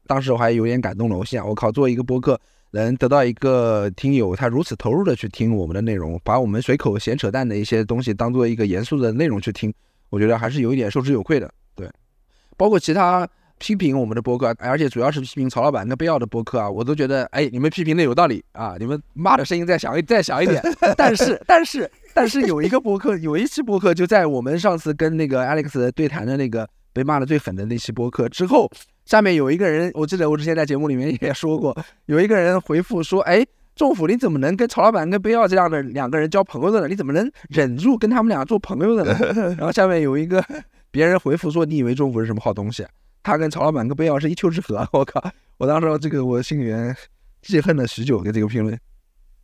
[0.07, 1.17] 当时我还有点感动了。
[1.17, 2.39] 我心想，我靠，做一个播客，
[2.73, 9.73] 能得到一个听友他如此投入的去听我们的内容，把我们随口闲扯淡的一些东西当做一个严肃的内容去听，
[10.09, 11.49] 我觉得还是有一点受之有愧的。
[11.77, 11.89] 对，
[12.57, 13.29] 包括其他
[13.61, 20.61] 批评我们的博客，而且主要是批评曹老板跟贝奥的博客啊，我都觉得，哎，你们批评的有道理啊，你们骂的声音再响一再响一点。
[20.99, 21.89] 但是，但是。
[22.13, 28.69] 但是有一个博客， 有一期博客就在我们上次跟那个 Alex 对谈的那个被骂的最狠的那期博客之后，
[29.05, 33.47] 下面有一个人，我记得我之前在节目里面也说过，有一个人回复说：“哎，
[33.77, 36.89] 政府你怎么能跟曹老板跟贝奥这样的两个人交朋友的呢？
[36.89, 39.17] 你怎么能忍住跟他们俩做朋友的呢？”
[39.57, 40.45] 然后下面有一个
[40.91, 42.85] 别人回复说：“你以为政府是什么好东西？
[43.23, 44.87] 他跟曹老板跟贝奥是一丘之貉。
[44.93, 45.23] ”我靠！
[45.59, 46.97] 我当时这个我心里面
[47.43, 48.79] 记恨了许久，跟这个评论。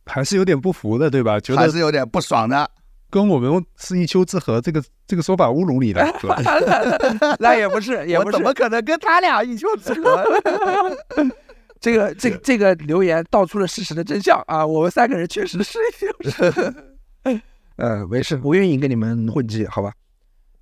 [0.05, 1.39] 还是有点不服的，对吧？
[1.39, 2.69] 觉得还是有点不爽的，
[3.09, 6.41] 跟我们是一丘之貉，这个这个说法侮辱你了，是吧？
[7.39, 11.31] 那也不是，也不是， 怎么可能跟他俩一丘之貉？
[11.79, 14.65] 这个这这个留言道出了事实的真相啊！
[14.65, 17.41] 我们三个人确实是一丘之貉。
[17.75, 19.91] 呃，没事，不愿意跟你们混迹，好吧？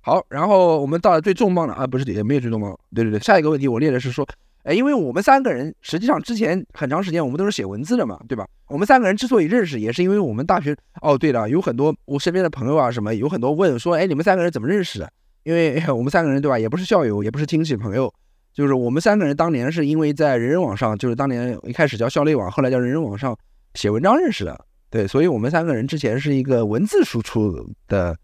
[0.06, 4.24] 好，然后我们到了最重磅的啊，不是也没有最重磅，对对对，下一个问题我列的是说。
[4.62, 8.46] 哎，因为我们三个人实际上之前很长时间我们都是写文字的嘛，对吧？
[8.68, 15.10] 我们三个人之所以认识，也是因为我们大学哦，对了，有很多我身边的朋友啊，什么有很多问说，哎，你们三个人怎么认识的？
[15.42, 18.12] 因为我们三个人对吧，也不是校友，也不是亲戚朋友，
[18.52, 23.36] 就是我们三个人当年是因为在人人网上，就是当年一开始叫校内网，后来叫人人网上
[23.74, 27.52] 写文章认识的，对，所以我们三个人之前是一个文字输出
[27.86, 28.16] 的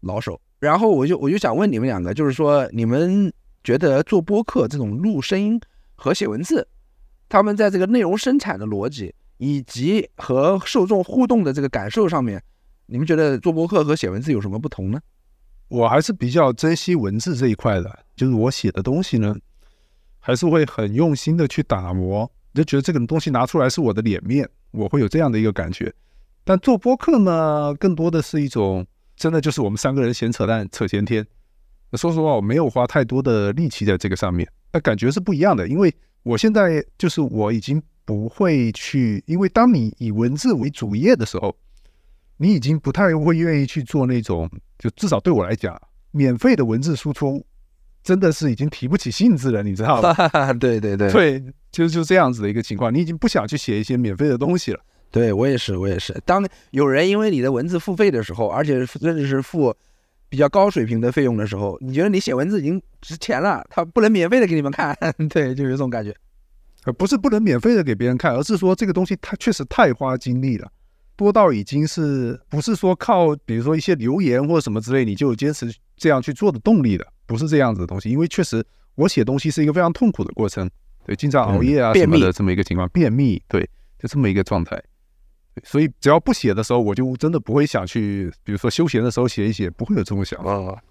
[0.00, 0.40] 老手。
[0.64, 5.60] 然后我就我就想问你们两个，就是说你们觉得做播客这种录声音？
[5.96, 6.66] 和写文字，
[7.28, 12.42] 他们在这个内容生产的逻辑以及和受众互动的这个感受上面，
[12.86, 15.00] 你们觉得做播客和写文字有什么不同呢？
[15.68, 19.36] 我还是比较珍惜文字这一块的，就是我写的东西呢，
[20.18, 25.94] 还是会很用心的去打磨，就觉得这个东西拿出来是我的脸面，我会有这样的一个感觉。
[26.42, 28.84] 但做播客呢，更多的是一种
[29.16, 31.26] 真的就是我们三个人闲扯淡扯闲天。
[31.92, 34.48] 说实话，我没有花太多的力气在这个上面。
[34.72, 35.94] 那感觉是不一样的，因为
[36.24, 41.56] 我现在就是我已经不会去，因为当你以文字为主业的时候，
[42.38, 47.46] 你已经不太会愿意去做那种，就至少对我来讲，免费的文字输出，
[48.02, 50.12] 真的是已经提不起兴致了，你知道吗？
[50.58, 54.80] 对对对对，就就这样子的一个情况，你已经不想去写一些免费的东西了。
[55.14, 56.12] 对我也是，我也是。
[56.26, 59.72] 当有人因为你的文字付费的时候，而且甚至是付
[60.28, 64.92] 比较高水平的费用的时候，你觉得你写文字已经值钱了，他不能免费的给你们看，
[65.30, 66.12] 对，就有这种感觉。
[66.84, 70.68] 呃，不是不能免费的给别人看，而是说这个东西它确实太花精力了，
[71.14, 78.10] 多到已经是不是说靠比如说一些留言或者什么之类，你就有坚持这样去做的动力的，不是这样子的东西。
[78.10, 80.68] 因为确实我写东西是一个非常痛苦的过程，
[81.06, 83.62] 对，经常熬夜啊什么的这么一个情况，便秘，对，
[84.00, 84.82] 就这么一个状态。
[85.62, 90.82] 所以只要不写的时候，我就真的不会想去，比如说休闲的时候写一写，不会有这种想法。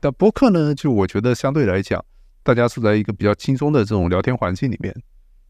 [0.00, 2.04] 但播客呢，就我觉得相对来讲，
[2.42, 4.94] 大家处在一个比较轻松的这种聊天环境里面，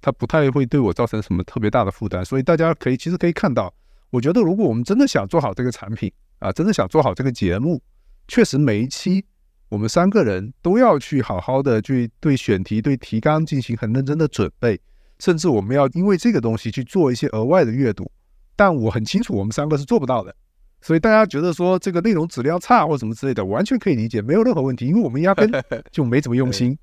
[0.01, 2.24] 它不太会对我造成什么特别大的负担。
[2.24, 3.72] 所以大家可以其实可以看到，
[4.11, 7.82] 我觉得如果我们真的想做好这个产品啊，真的想做好这个节目，
[8.28, 9.24] 确实每一期
[9.68, 14.78] 我们三个人都要去好好的去对选题、对提纲进行很认真的准备，
[15.18, 18.11] 甚至我们要因为这个东西去做一些额外的阅读。
[18.57, 20.35] 但我很清楚，我们三个是做不到的，
[20.81, 25.51] 所以大家觉得说这个内容质量差或什么之类的，完全可以理解，没有任何问题，因为我们压根
[25.93, 26.77] 就没怎么用心。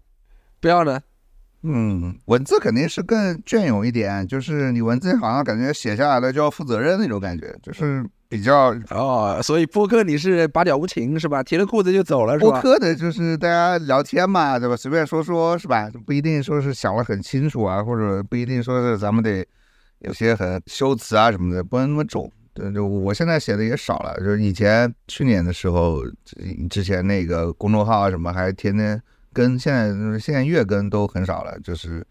[0.62, 1.02] 不要呢？
[1.64, 9.40] 嗯，文字肯定是更隽永一点，就是你文字好像感觉写下来了就要负责任那种感觉，就是比较哦。
[9.42, 11.42] 所以播客你是拔屌无情是吧？
[11.42, 12.52] 提了裤子就走了是吧？
[12.52, 14.76] 播客的就是大家聊天嘛，对吧？
[14.76, 15.90] 随便说说是吧？
[16.06, 19.44] 不一定说是想的很清楚啊，或者不一定说是咱们得。
[20.04, 26.04] 有些很修辞啊什么的不能那么重，对，就我现在写的也少了，就是以前去年的时候，
[26.70, 29.02] 之前那个公众号啊什么还天天
[29.32, 32.06] 跟，现在现在月更都很少了，就是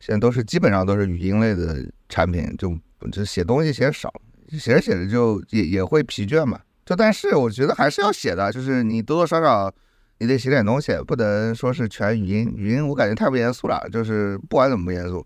[0.00, 2.76] 现在都是基本上都是语音类的产品，就
[3.12, 4.12] 就写东西写少，
[4.50, 9.72] 写着写着就也也会疲倦嘛，就但是我觉得还是要写的，就是你多多少少
[10.18, 15.24] 你得写点东西，不能说是全语音，语音我感觉太不严肃了，就是不管怎么不严肃。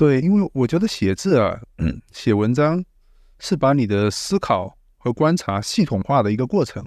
[0.00, 1.60] 对，因为我觉得写字啊，
[2.10, 2.82] 写文章
[3.38, 6.82] 是把你的思考和观察系统化的一个过程。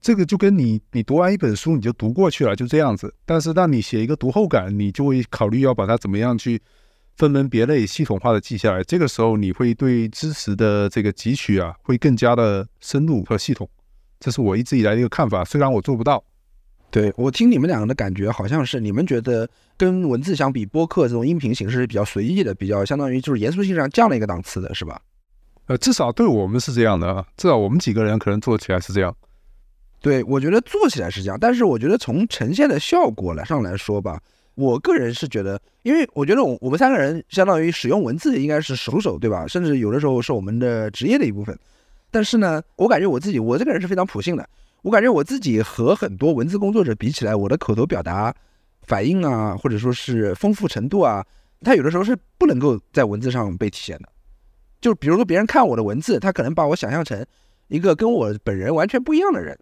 [0.00, 3.14] 这个就跟你你读完一本书你就读过去了，就这样子。
[3.26, 6.58] 但是当你写一个读后感，你就会考虑要把它怎么样去
[7.16, 8.82] 分门别类、系统化的记下来。
[8.82, 13.68] 这个时候你会对知识的这个汲取啊，会更加的深入和系统。
[14.18, 16.24] 这是我一直以来的一个看法，虽然我做不到。
[16.90, 25.00] 对我听你们两个的感觉，好像是你们觉得跟文字相比，播客这种音频形式是比较随意的，比较相当于就是严肃性上降了一个档次的，是吧？
[25.66, 29.14] 呃，至少对我们是这样的啊，至少我们几个人可能做起来是这样。
[30.00, 34.18] 对我觉得做起来是这样，但是我觉得从呈现的效果来上来说吧，
[34.54, 39.46] 我个人是觉得，因为我觉得我我们三个人相当于使用文字应该是熟手，对吧？
[39.46, 41.58] 甚至有的时候是我们的职业的一部分。
[42.10, 44.48] 但是呢，我感觉我自己，我这个人是非常普信的。
[44.82, 48.34] 我感觉我自己和很多文字工作者比起来，我的口头表达、
[48.82, 51.24] 反应啊，或者说是丰富程度啊，
[51.60, 54.08] 它有的时候是不能够在文字上被体现的。
[54.80, 57.26] 就比如说别人看我的文字，他可能把我想象成
[57.66, 59.58] 一个跟我本人完全不一样的人。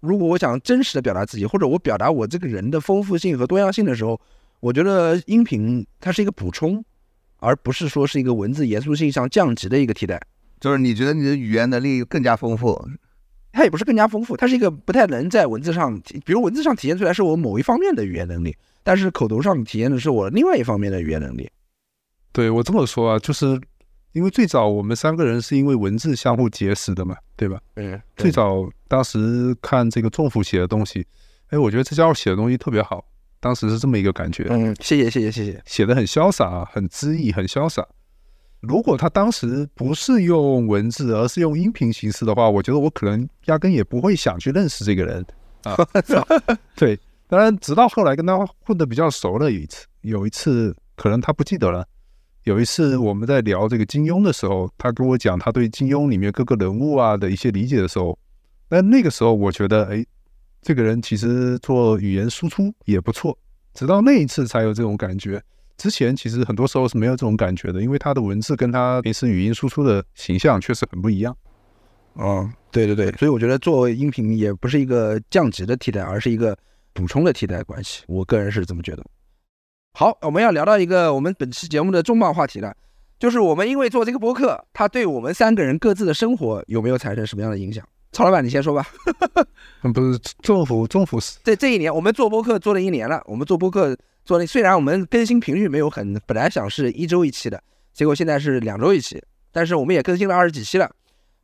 [0.00, 4.20] 如果我想真实的表达自己，或者我表达我这个人的丰富性和多样性的时候，
[4.60, 6.84] 我觉得音频它是一个补充，
[7.38, 10.20] 而不是说是一个文字严肃性上降级的一个替代。
[10.60, 12.86] 就是你觉得你的语言能力更加丰富？
[13.58, 21.50] 它也不是更加丰富，它是一个不太能在文字上，比如文字上体现出来是我某一方面的语言能力，但是口头上体现的是我另外一方面的语言能力。
[22.30, 23.60] 对我这么说啊，就是
[24.12, 27.60] 因为最早我们三个人是因为文字相互结识的嘛，对吧？
[27.74, 28.00] 嗯。
[28.16, 31.04] 最早当时看这个仲甫写的东西，
[31.48, 33.04] 哎，我觉得这家伙写的东西特别好，
[33.40, 34.46] 当时是这么一个感觉。
[34.50, 37.84] 嗯，谢谢谢谢谢谢，写的很潇洒，很恣意，很潇洒。
[38.60, 45.24] 如果他当时不是用文字，而是用音频形式的话，我觉得我可能压根也不会想去认识这个人
[45.62, 45.76] 啊。
[46.74, 46.98] 对，
[47.28, 51.86] 当然，直到后来跟他混得比较熟了，有一次，有一次可能他不记得了。
[52.44, 58.18] 有一次我们在聊这个金庸的时候，他跟我讲他对金庸里面各个人物啊的一些理解的时候，
[58.68, 60.04] 那那个时候我觉得，哎，
[60.62, 63.38] 这个人其实做语言输出也不错。
[63.74, 65.40] 直到那一次才有这种感觉。
[65.78, 71.34] 之前其实很多时候是没有这种感觉的，因为他的文字跟他平时语音输出的形象确实很不一样。
[72.16, 76.58] 嗯，对对对，所以我觉得作为音频也不是一个降级的替代，而是一个
[76.92, 78.02] 补充的替代关系。
[78.08, 79.04] 我个人是这么觉得。
[79.92, 82.74] 好，我们要聊到一个我们本期节目的重磅话题了，
[83.20, 87.86] 就是我们因为做这个播客，它对我们三个人各自的生活有没有产生什么样的影响？
[88.10, 88.84] 曹老板，你先说吧。
[89.84, 93.96] 嗯，不是，政府政府是在这一年我们做播客做了一年了，我们做播客。
[94.28, 97.58] 做的虽然我们更新频率没有很，本来想是一周一期的，
[97.94, 99.18] 结果现在是两周一期，
[99.50, 100.94] 但是我们也更新了二十几期了。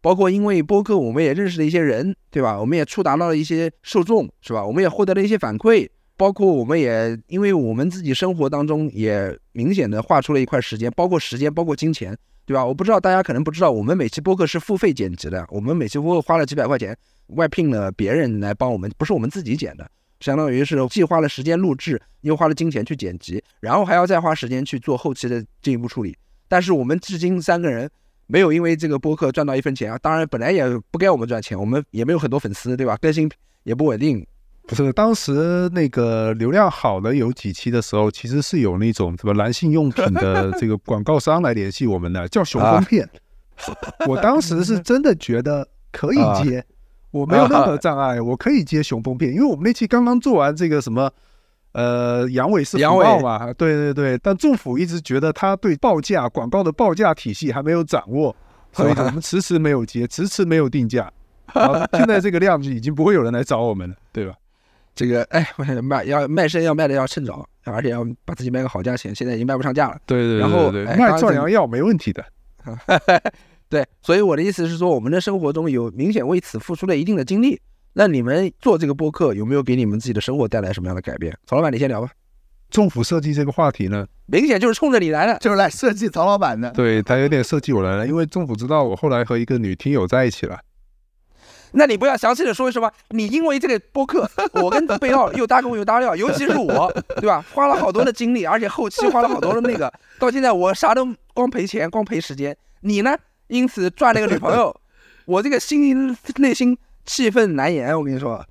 [0.03, 2.61] 包括因为播客，我们也认识了一些人，对吧？
[2.61, 4.62] 我们也触达到了一些受众，是吧？
[4.62, 12.14] 我们也获得了一些反馈，包括我们也因为我们自己生活当中也明显的划出了一块时间，包括时间，包括金钱，
[12.45, 12.62] 对吧？
[12.62, 16.95] 我不知道大家可能不知道，我们每期播客是付费剪辑的，我们每期播客花了几百块钱，
[17.28, 19.91] 外聘了别人来帮我们，不是我们自己剪的，
[20.25, 26.16] 相当于是既花了时间录制，又花了金钱去剪辑，然后还要再花时间去做后期的进一步处理。
[26.49, 27.91] 但是我们至今三个人。
[28.27, 29.99] 没有因为这个播客赚到一分钱啊！
[29.99, 32.97] 当然，本来也不该我们赚钱，我们也没有很多粉丝，对吧？
[32.97, 33.31] 更新
[33.64, 34.27] 也不稳定。
[34.66, 43.07] 不是，当时那个流量好的有几期的时候，其实是有那种什么男性用品的这个广告商来联系我们的，叫熊风片。
[44.09, 46.64] 我当时是真的觉得可以接，
[47.15, 51.11] 我没有任何障碍， 我可以接雄风片，因为我们那期刚刚做完这个什么。
[51.73, 53.53] 呃，阳痿是福报嘛？
[53.55, 58.35] 对对对，但政府一直觉得他对报价广告的报价体系还没有掌握，
[58.71, 61.12] 所以我们 迟迟没有接，迟迟没有定价。
[61.93, 64.35] 现在这个量就已经不会有人来找我们了，对吧？
[64.95, 65.45] 这个哎，
[65.83, 69.12] 卖要卖身要卖的要趁早，而且要把自己卖个好价钱。
[69.12, 69.99] 现在已经卖不上价了。
[70.07, 70.39] 对对
[70.71, 72.25] 对，然后卖壮阳药没问题的。
[73.75, 77.61] 对，所以我的意思是说，我们的生活中有明显为此付出了一定的精力。
[77.95, 81.37] 那你们做这个播客有没有给你们自己的生活带来什么样的改变？
[81.45, 82.09] 曹老板，你先聊吧。
[82.70, 86.70] 政府设计这个话题呢，明显就是冲着你来的， 就是来设计曹老板的。
[86.79, 90.61] 对他有点设计我来了，因为政府知道我后来和一个女听友在一起了。
[91.72, 94.31] 那你不要详细的说一说吧，你因为这个播客，
[94.62, 97.45] 我跟贝奥又搭工又搭料，尤其是我，对吧？
[97.53, 102.57] 花了好多的精力，而且后期花了好多的那个，到现在我啥都光赔钱，光赔时间。
[102.83, 103.16] 你呢？
[103.55, 104.74] 因此赚了个女朋友，
[105.26, 106.76] 我这个心内心。
[107.07, 108.42] 气愤难言，我跟你说，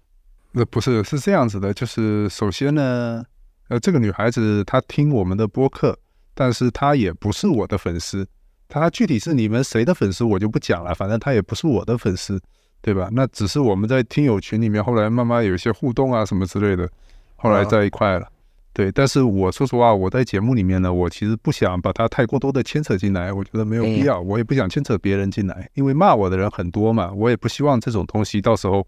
[0.51, 3.25] 那不是是这样子的，就是首先呢，
[3.67, 5.97] 呃，这个女孩子她听我们的播客，
[6.35, 8.27] 但是她也不是我的粉丝，
[8.69, 12.39] 她具体是你们谁的粉丝我就不讲了，反正她也不是我的粉丝，
[12.79, 13.09] 对吧？
[13.11, 16.87] 那只是我们在听友群里面后来慢慢有一些互动啊什么之类的，
[17.35, 18.27] 后来在一块了。
[18.75, 28.83] 对，但是我说实话，我在节目里面呢，我其实不想把他太过多的牵扯进来，我觉得没有必要，我也不想牵扯别人进来，因为骂我的人很多嘛，我也不希望这种东西到时候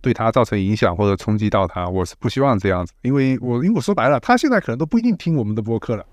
[0.00, 6.06] 对他造成影响或者冲击到他，我是不希望这样子，因为我因为我说白了，他现在可能都不一定听我们的播客了。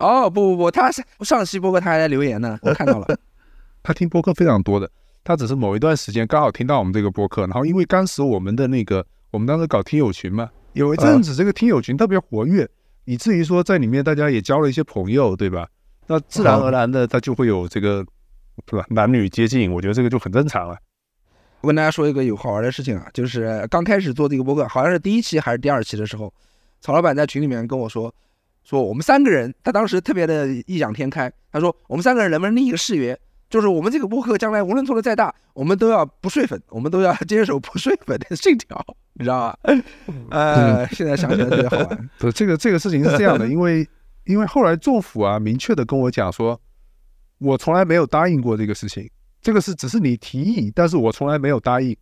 [0.00, 3.06] 哦，不不不，他是上期播客他还在留言呢，我看到了，
[3.84, 4.90] 他听播客非常多的，
[5.22, 10.50] 他只是某一段时间刚好听到我们这个播客，然后因为当时我们的那个我们当时搞听友群嘛。
[10.76, 12.68] 有一阵子，这个听友群特别活跃，
[13.06, 15.66] 以至于说在里面大家也交了一些朋友，对吧？
[16.06, 18.04] 那自然而然的，他就会有这个，
[18.66, 18.84] 对吧？
[18.90, 20.76] 男女接近，我觉得这个就很正常了。
[21.62, 26.32] 我跟大家说一个有好玩的事情啊，就是刚开始做这个播客，好像是第一期还是第二期的时候，
[26.82, 28.14] 曹老板在群里面跟我说，
[28.62, 33.18] 说我们三个人，他当时特别的异想天开，他说我们三个人能不能立一个誓约，
[33.48, 38.84] 就是我们这个播客将来无论做的再大，我们都要不睡粉，我们都要坚守不睡粉的信条。
[39.14, 39.58] 你知道吧？
[40.30, 42.10] 呃，现在想起来特别好玩。
[42.18, 43.88] 不，这个这个事情是这样的， 因为
[44.24, 46.60] 因为后来政府啊明确的跟我讲说，
[47.38, 49.08] 我从来没有答应过这个事情，
[49.40, 51.96] 这个是只是你提议，但是我从来没有答应。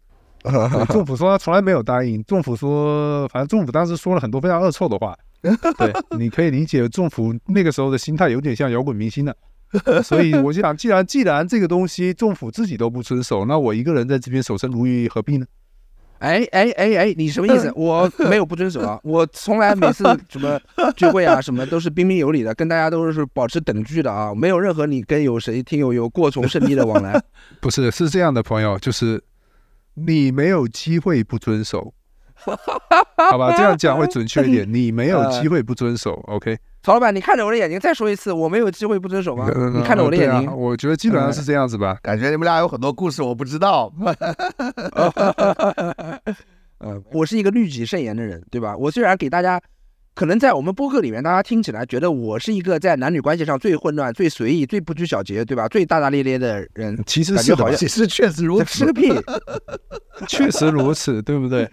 [0.88, 5.16] 政府说他从来没有答应，政府说反正政府当时说了很多非常恶臭的话。
[5.40, 9.36] 对，你可以理解政府那个时候的心态有点像摇滚明星的，
[10.03, 15.47] 所以我就想，既然既然这个东西政府自己都不遵守，那我一个人在这边守身如玉，何必呢？
[16.20, 17.70] 哎哎哎哎，你什么意思？
[17.77, 20.59] 我没有不遵守啊， 我从来每次什么
[20.97, 27.20] 聚会啊，什么都是彬彬有礼的，跟大家都是保持等距的啊，没有任何你跟有谁听友有过从甚密的往来。
[27.61, 29.22] 不是，是这样的，朋友，就是
[29.95, 31.93] 你没有机会不遵守。
[32.37, 34.72] 好吧，这样讲会准确一点。
[34.72, 36.57] 你没有机会不遵守，OK？
[36.85, 39.51] 曹老板，你看着我的眼睛，再说一次，我没有机会不遵守吗？
[39.74, 41.97] 你看着我的眼睛，我觉得基本上是这样子吧。
[42.03, 43.91] 感觉你们俩有很多故事，我不知道。
[46.76, 48.76] 呃， 我是一个律己慎言的人，对吧？
[48.76, 49.59] 我虽然给大家，
[50.14, 55.66] 可能在我们播客里面，大家听起来觉得我是一个在男女关系上最混乱、最随意、最不拘小节，对吧？
[55.66, 57.03] 最大大咧咧的人。
[57.07, 58.80] 其实是的，其实确实如此。
[58.80, 59.11] 是个屁，
[60.28, 61.66] 确实如此，对不对？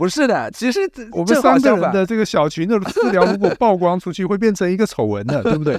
[0.00, 0.80] 不是的，其实
[1.12, 5.78] 我们三个人的这个小群的私聊，如果曝光出去，会变成一个丑闻的， 对不对？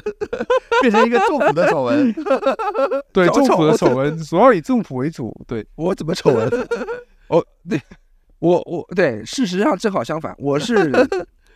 [0.79, 2.13] 变成一个政府的丑闻。
[3.11, 5.35] 对，政府的丑闻主要以政府为主。
[5.47, 6.47] 对我怎么丑闻？
[7.29, 7.81] 哦，对，
[8.37, 10.91] 我我对，事实上正好相反，我是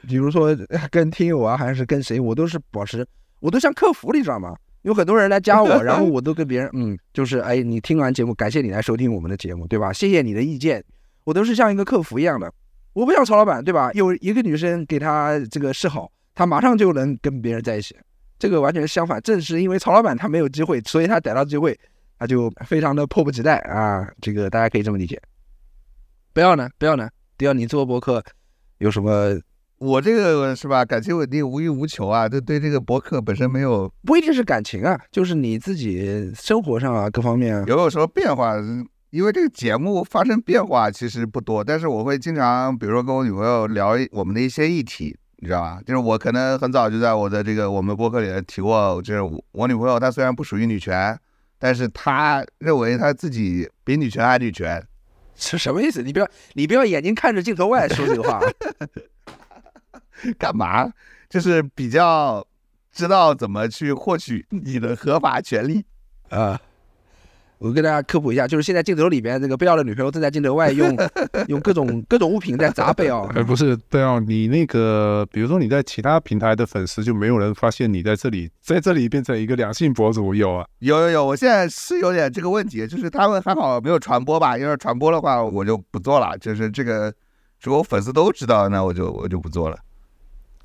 [0.07, 0.57] 比如说
[0.89, 3.05] 跟听友啊，还是跟谁，我都是保持，
[3.41, 4.55] 我都像客服，你知道吗？
[4.82, 9.93] 有很多人来加我，然后我都跟别人，嗯，就是哎，你听完节目，感谢你来收听我们的节目，对吧？
[9.93, 10.84] 谢谢你的意见。
[11.26, 12.49] 我都是像一个客服一样的，
[12.93, 13.91] 我不像曹老板，对吧？
[13.91, 17.95] 有一个女生给他这个示好，他马上就能跟别人在一起。
[18.39, 21.78] 这个完全相反，正是因为曹老板他没有机会，所以他逮到机会
[22.17, 25.21] 他就非常的迫不及待啊，这个大家可以这么理解。
[26.34, 28.23] 不要呢，不要呢，不要你做博客
[28.78, 29.39] 有什么？
[29.78, 30.86] 我这个是吧？
[30.86, 37.63] 感情稳定，无欲无求啊，这对，这个博客本身没有不一定是感情啊，就是你自己生活上啊各方面啊。
[37.67, 38.55] 有有什么变化？
[39.16, 45.80] 因为这个节目发生变化其实不多，但是我会经常，比如说跟我女朋友聊我们的一些议题，你知道吧？
[45.86, 51.18] 就是我可能很早就在我的这个我们博客里提过，就是我女朋友她虽然不属于女权，
[51.57, 54.86] 但是她认为她自己比女权还女权，
[55.34, 56.01] 是什么意思？
[56.01, 58.41] 你不要你不要眼睛看着镜头外说这个话。
[60.38, 60.91] 干嘛？
[61.30, 62.45] 就是比较
[62.91, 65.86] 知道怎么去获取你的合法权利
[66.28, 66.59] 啊！
[67.58, 70.95] 我跟大家科普一下，就是现在镜头里边这个贝奥的女朋友正在镜头外用
[71.47, 73.24] 用各种各种物品在砸贝奥。
[73.36, 80.66] 哎，不是贝奥，你那个比如说你在其他平台的粉丝就没有人发现你在这里，在这里变成一个两性博主有啊？
[80.80, 84.58] 有有有，我现在是有点这个问题，就是他们还好没有传播吧？
[84.58, 86.38] 要是传播的话，我就不做了。
[86.38, 87.14] 就是这个，
[87.62, 89.78] 如果粉丝都知道，那我就我就不做了。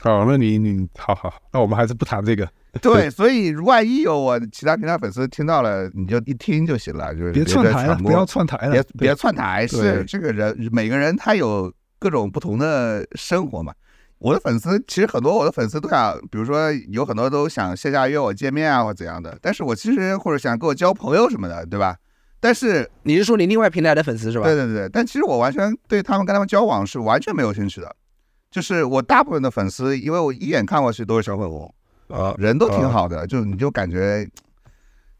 [0.01, 2.49] 好，那你你好好，那我们还是不谈这个。
[2.80, 9.66] 对，所以万一有我其他平台粉丝听到了，你就一听就行了，就是别串台了，不要串台了，别别串台。
[9.66, 13.72] 是这个人，每个人他有各种不同的生活嘛。
[14.18, 19.36] 我的粉丝其实很多，我的粉丝都想，比如说有很多都想线下约我见面啊，或怎样的。
[19.40, 21.96] 但是我其实或者想跟我交朋友什么的，对吧？
[22.38, 24.44] 但是你是说你另外平台的粉丝是吧？
[24.44, 27.96] 对对对，但其实我完全对他们跟他们交往是完全没有兴趣的。
[28.50, 31.72] 就是我大部分的粉丝，因为我一眼看过去都是小粉红，
[32.11, 34.26] 啊，人都挺好的，就你就感觉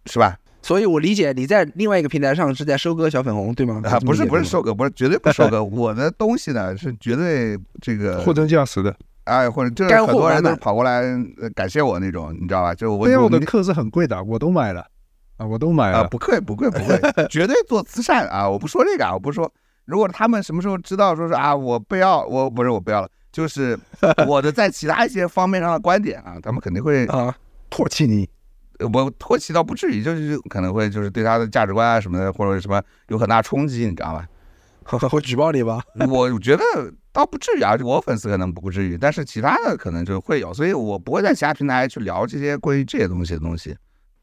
[0.07, 0.37] 是吧？
[0.63, 3.81] 所以我理解你在另外一个平台上是在收割小粉红，对吗？
[3.85, 5.65] 啊，不是不是收割，不是绝对不收割。
[5.65, 11.03] 我的东西呢是绝对这个货真价实的，哎，或者就是很多人都跑过来
[11.55, 12.75] 感谢我那种，你知道吧？
[12.75, 14.87] 就我我的课是很贵的，我都买了
[15.39, 18.47] 啊，我都买了啊，不贵不贵不贵， 绝对做慈善啊！
[18.47, 19.51] 我不说这个啊，我不说。
[19.87, 23.09] 如果他们什么时候知道说是啊，我不要，我不是我不要了。
[23.33, 23.79] 就是
[24.27, 27.35] 我的在其他一些方面上的观点啊，他们肯定会啊
[27.71, 28.29] 唾弃你，
[28.81, 34.27] 我唾弃倒不至于，就是可能会就是对他的价值观啊什么的或者什么有很大冲击，你知道吧？
[35.09, 35.81] 会举报你吧？
[36.09, 36.65] 我觉得
[37.13, 43.77] 倒不至于啊，我粉丝可能不至于，但是其他的可能就会有，所以我不会在其他平台去聊这些关于这些东西的东西。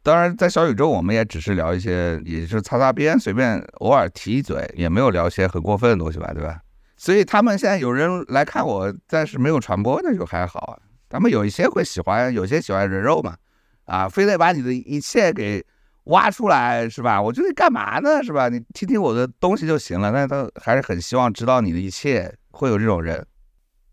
[0.03, 6.60] 当然，在小宇宙我们也只是聊一些，也是擦擦边，随便偶尔提一嘴，也没有聊一些很过分的东西吧，对吧？
[6.98, 10.80] 所以他们现在有人来看我，但是没有传播，那就还好啊。
[11.08, 13.38] 他们有一些会喜欢，有些喜欢人肉嘛，
[13.86, 15.66] 啊，非得把你的一切给
[16.06, 17.22] 挖出来，是吧？
[17.22, 18.50] 我觉得干嘛呢，是吧？
[18.50, 20.12] 你听听我的东西就行了。
[20.12, 23.26] 但他还是很希望知道你的一切，会有这种人。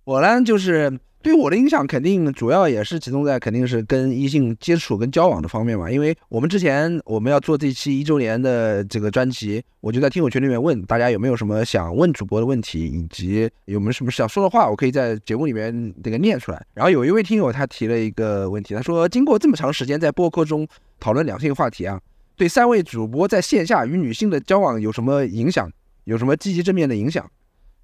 [0.04, 0.98] 我呢，就是。
[1.24, 16.62] 对我的影响肯定主要也是集中在肯定是跟异性接触跟交往的方面嘛，因为我们之前我们要做这期一周年的这个专辑，我就在听友群里面问大家有没有什么想问主播的问题，以及有没有什么想说的话，我可以在节目里面这个念出来。
[16.74, 20.68] 然后有一位听友他提了一个问题，他说经过这么长时间在播客中
[21.00, 21.98] 讨论两性话题啊，
[22.36, 25.72] 对三位主播在线下与女性的交往有什么影响？
[26.04, 27.26] 有什么积极正面的影响？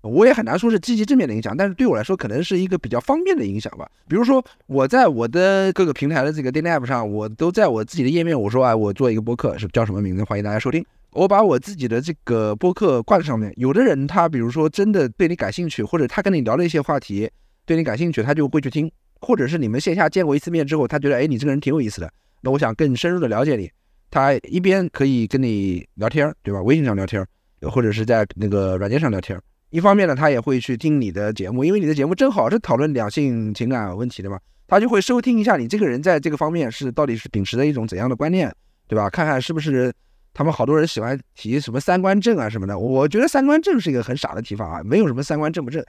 [0.03, 3.89] 我也很难说是积极正面的影响，但是对我来说可能是一个比较方便的影响吧。
[4.09, 10.85] 比如说我在我的各个平台的这个 d a t App 上，我都在我自己的页面，我说啊，我做一个播客是叫什么名字，欢迎大家收听。
[11.13, 13.53] 我把我自己的这个播客挂在上面。
[13.57, 17.29] 有的人他比如说真的对你感兴趣，或者他跟你聊了一些话题
[17.67, 18.91] 对你感兴趣，他就会去听。
[19.21, 23.71] 或者是你们线下见过一次面之后，他觉得哎你这个人挺有意思的，那我想更深入的了解你，
[24.11, 26.63] 他一边可以跟你聊天，对吧？
[26.63, 27.23] 微信上聊天，
[27.71, 29.39] 或者是在那个软件上聊天。
[29.71, 38.53] 一方面呢，他也会去听你的节目，因为你的节目正好是讨论两性情感问题的嘛，他就会收听一下你这个人在这个方面是到底是秉持的一种怎样的观念，
[38.89, 39.09] 对吧？
[39.09, 39.93] 看看是不是
[40.35, 42.77] 他们好多人喜欢提什么三观正啊什么的。
[42.77, 45.85] 我觉得三观正是一个很傻的提法啊，没有什么三观正不正，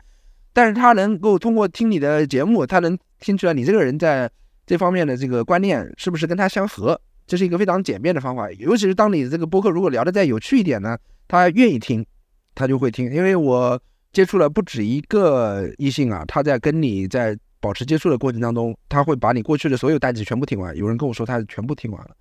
[0.54, 4.30] 但是他能够通过听你的节目，他能听出来你这个人在
[4.68, 8.52] 这方面的这个观念是不是跟他相合，这是一个非常简便的方法。
[8.52, 10.96] 尤其是当你这个播客如果聊得再有趣一点呢，
[11.28, 12.06] 他愿意听。
[12.54, 13.82] 他就会听，因为我
[14.14, 20.76] 接触了不止一个异性啊，他在跟你在保持接触的过程当中，他会把你过去的所有代际全部听完。
[20.76, 22.16] 有人跟我说他全部听完了。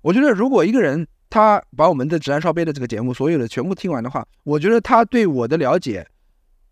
[0.00, 6.06] 我觉得如果一个人他把我们的《直男烧杯》的这个节目所有的全部听完的话，我觉得他对我的了解，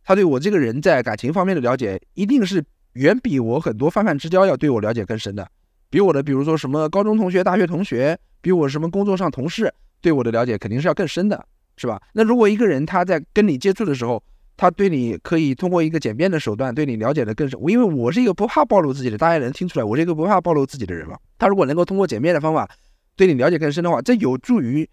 [0.05, 5.47] 他对我这个人在感情方面的了解，一定是远比我很多泛泛之交要对我了解更深的。
[5.91, 11.47] 比我的，比如说什么高中同学、大学同学，比我什么工作上同事对我的了解肯定是要更深的。
[11.77, 12.01] 是吧？
[12.13, 14.23] 那如果一个人他在跟你接触的时候，
[14.57, 17.61] 他对你可以通过一个简便的手段对你了解的更深。
[17.69, 21.19] 因为我是一个不怕暴露自己的，大家能听出来，我是一个不怕暴露自己的人嘛。
[21.39, 22.67] 他如果能够通过简便的方法
[23.15, 24.89] 对你了解更深的话，这有助于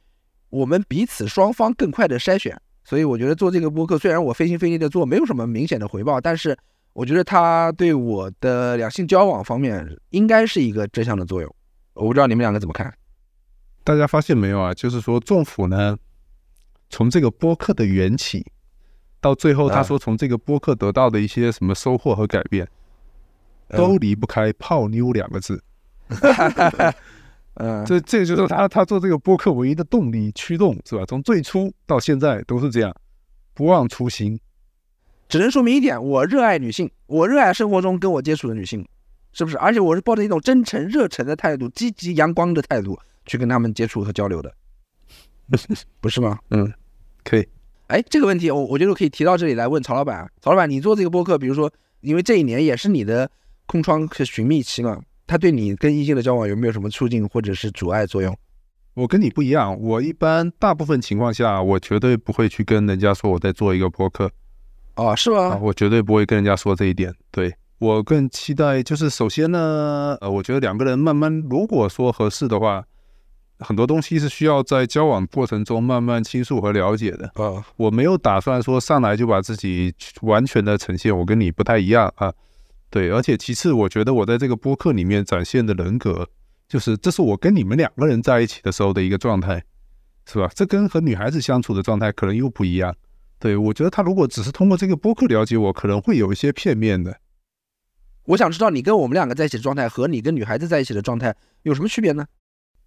[0.50, 2.60] 我们彼此双方更快的筛选。
[2.84, 6.58] 所以我觉得做这个播客，虽然我费心费力的做，没有什么明显的回报，但是
[6.92, 11.56] 我觉得它对我的两性交往方面应该是一个正向的作用。
[11.94, 12.94] 我不知道你们两个怎么看？
[13.86, 14.74] 大家发现没有啊？
[14.74, 15.98] 就是说，政府呢，
[16.94, 18.46] 从这个播客的缘起，
[19.20, 22.68] 到最后他说从这个播客得到的一些什么收获和改变，
[23.70, 25.64] 都离不开“泡妞”两个字。
[27.56, 31.04] 嗯，这这就是他他做这个播客唯一的动力驱动，是吧？
[31.08, 32.96] 从最初到现在都是这样，
[33.56, 34.39] 不忘初心。
[35.28, 38.88] 只能说明一点，我热爱女性，我热爱生活中跟我接触的女性，
[39.32, 39.58] 是不是？
[39.58, 44.54] 而且我是抱着一种真诚、热忱的态度，积极、阳光的态度去跟他们接触和交流的，
[46.00, 46.38] 不是吗？
[46.50, 46.72] 嗯，
[47.24, 47.48] 可以。
[47.88, 50.28] 哎，这个问题我我觉得可以提到这里来问曹老板啊。
[50.42, 51.72] 曹老板，你做这个播客，比如说，
[52.02, 53.30] 因为这一年也是你的
[53.66, 55.00] 空窗和寻觅期嘛。
[55.26, 58.36] 他对你跟异性的交往有没有什么促进或者是阻碍作用？
[58.94, 64.30] 我跟你不一样，我一般大部分情况下，我绝对不会去跟人家说我在做一个播客。
[64.96, 65.58] 哦，是吗？
[65.62, 67.12] 我绝对不会跟人家说这一点。
[67.32, 72.86] 对我更期待就是，首先呢，呃，我觉得两个人慢慢，如果说合适的话，
[73.64, 77.28] 很多东西是需要在交往过程中慢慢倾诉和了解的。
[77.36, 82.34] 啊，我没有打算说上来就把自己完全的呈现，我跟你不太一样啊。
[82.89, 86.28] 对，而且其次，我觉得我在这个播客里面展现的人格，
[86.68, 89.64] 就是这是我跟你们两个人在一起的时候的一个状态，
[90.28, 90.47] 是吧？
[90.53, 92.95] 这跟和女孩子相处的状态可能又不一样。
[93.39, 97.18] 对我觉得他如果只是通过这个播客了解我，可能会有一些片面的。
[98.26, 102.26] 我想知道你跟我们两个在一起的状态和你跟女孩子在一起的状态有什么区别呢？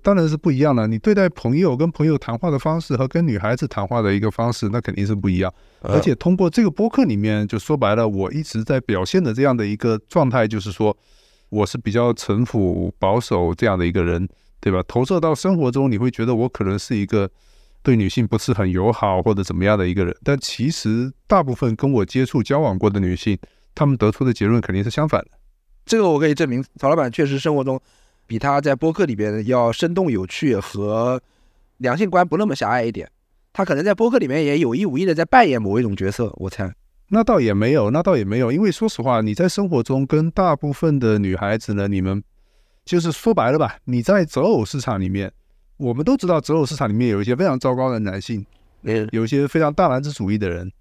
[0.03, 0.87] 当然是不一样了。
[0.87, 5.53] 你对待朋友跟朋友谈话的方式和跟女孩子谈话的一个方式，那肯定是不一样。
[5.81, 10.97] 而且通过这个播客里面，就说白了，我一直在表现的这样的一个状态，就是说
[11.49, 14.29] 我是比较城府保守这样的一个人，
[14.61, 14.81] 对吧？
[14.87, 17.29] 投射到生活中，你会觉得我可能是一个
[17.83, 20.17] 对女性不是很友好或者怎么样的一个人。
[20.23, 23.37] 但其实大部分跟我接触交往过的女性，
[23.75, 25.31] 她们得出的结论肯定是相反的。
[25.85, 27.81] 这个我可以证明，曹老板确实生活中。
[28.27, 31.23] 比他在播客里边要生动有趣和
[31.79, 33.09] 两性观不那么狭隘一点，
[33.53, 36.75] 他可能在播客里面也有意无意的在扮演某一种角色，我猜。
[37.09, 42.21] 那倒也没有，那倒也没有，因为说实话，你在生活中跟大部分的女孩子呢，你们
[42.85, 45.33] 就是说白了吧，你在择偶市场里面，
[45.77, 48.45] 我们都知道择偶市场里面有一些非常糟糕的男性，
[49.13, 50.73] 有一些非常大男子主义的人，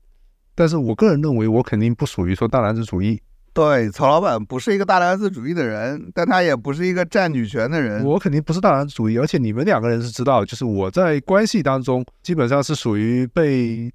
[0.56, 3.22] 但是我个人认为，我肯定不属于说大男子主义。
[3.56, 8.04] 对，曹老板不是一个大男子主义的人，但他也不是一个占女权的人。
[8.04, 13.90] 我肯定不是大男子主义，而且你们两个人是知道，就是我在关系当中基本上是属于被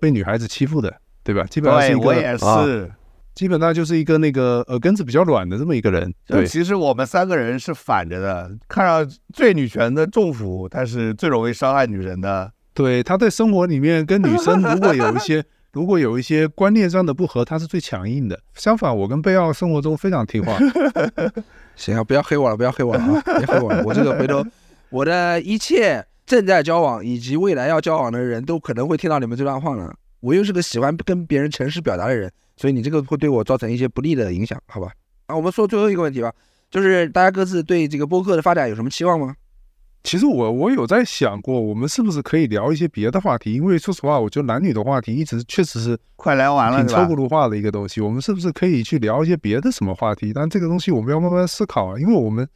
[0.00, 0.90] 被女孩子欺负的，
[1.22, 1.44] 对吧？
[1.44, 2.90] 基本上是一个，我也是，
[3.34, 6.10] 基本上就是一个那个耳根子比较软的这么一个人。
[6.26, 12.50] 对，其实我们三个人是反着的，看上最女权的重辅，他是最容易伤害女人的。
[12.72, 15.44] 对，他在生活里面跟女生如果有一些。
[15.72, 18.38] 如果有一些观念上的不合，他是最强硬的。
[18.54, 20.58] 相反，我跟贝奥生活中非常听话。
[21.74, 23.22] 行啊，不要黑我了，不要黑我了啊！
[23.38, 24.44] 别黑我了，我这个回头，
[24.90, 29.94] 我的一切正在交往以及未来要交往的人都可能会听到你们这段话了。
[30.20, 34.92] 我又是个喜欢跟别人诚实表达的人，所以你这个会对我造成一些不利的影响，好吧？
[35.24, 36.30] 啊，我们说最后一个问题吧，
[36.70, 39.34] 就是大家各自对这个播客的发展有什么期望吗？
[40.04, 43.52] 其实我我有在想过，我们是不是可以聊一些别的话题？
[43.54, 48.00] 因为说实话，我觉得男女的话题一直确实是快聊完了，挺抽不化的一个东西。
[48.00, 50.32] 我们是不是可以去聊一些别的什么话题？
[50.32, 51.98] 但这个东西我们要慢慢思考啊。
[52.00, 52.46] 因为我们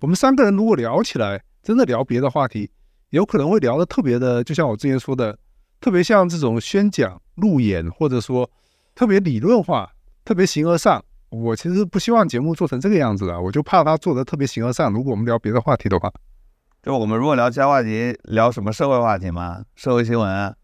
[0.00, 2.68] 我们三个人如果聊起来，真的聊别的话题，
[3.10, 5.38] 有可能会聊的特别的，就像我之前说的，
[5.80, 8.50] 特别像这种宣讲、路演，或者说
[8.96, 9.88] 特别理论化、
[10.24, 11.02] 特别形而上。
[11.30, 14.92] 我其实不希望节目做成这个样子啊，我就怕它做的特别形而上。
[14.92, 16.12] 如果我们聊别的话题的话。
[16.86, 19.60] 就我们如果聊其他话题，聊什么社会话题吗？
[19.74, 20.54] 社会新闻？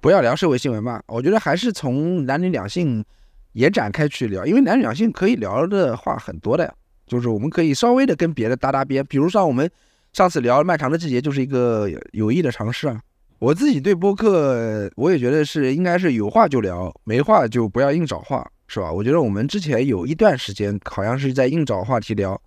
[0.00, 1.00] 不要聊社会新闻吧。
[1.06, 3.04] 我觉得还是从男女两性
[3.52, 6.74] 延展开去聊，因为男女两性可以聊的话很多的呀。
[7.06, 9.70] 就是我们可以稍微的跟别的搭搭边，比如像我们
[10.12, 13.00] 上次聊漫长的季节，就是一个有益的尝试啊。
[13.38, 18.90] 我自己对播客，我也觉得是应该是有话就聊，没话就不要硬找话，是吧？
[18.90, 22.42] 我觉得我们之前有一段时间好像是在硬找话题聊。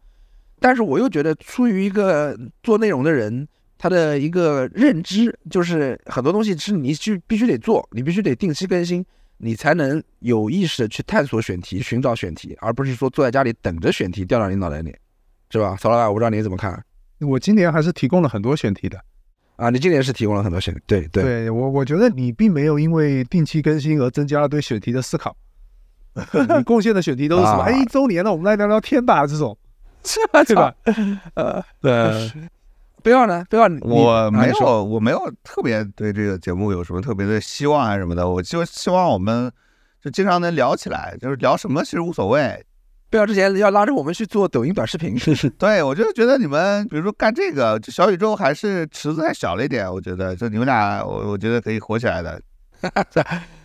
[0.64, 3.48] 但是我又觉得，出于一个做内容的人，
[3.80, 9.04] 他的一个认知，就是很多东西是你去必须得做，你必须得定期更新，
[9.38, 14.96] 你才能有意识的去探索选题、寻找选题，而不是说坐在家里等着选题掉到你脑袋里，
[15.50, 15.76] 是吧？
[15.80, 16.80] 曹老板，我不知道你怎么看。
[17.22, 19.04] 我今年还是提供了很多选题的
[19.56, 21.24] 啊，你今年是提供了很多选题，对对。
[21.24, 25.36] 对我，我觉得你并没有因为定期更新而增加了对选题的思考，
[26.56, 27.64] 你贡献的选题都是什么？
[27.64, 29.58] 哎，一周年了，我们来聊聊天吧，这种。
[30.06, 30.44] 是吧？
[30.44, 30.74] 对吧？
[31.36, 32.32] 呃，对。
[33.04, 33.44] 不要呢？
[33.50, 39.52] 不要你我没有，我没有特别对这个节目有什么特别的希望啊什么的，我就希望我们
[40.00, 42.64] 就经常能聊起来，就是聊什么其实无所谓。
[43.10, 45.18] 不要之前要拉着我们去做抖音短视频，
[45.58, 52.40] 对，我就觉得你们比如说干这个，这小宇宙还是池子还小了一点，我觉得就你们俩，我我觉得可以火起来的。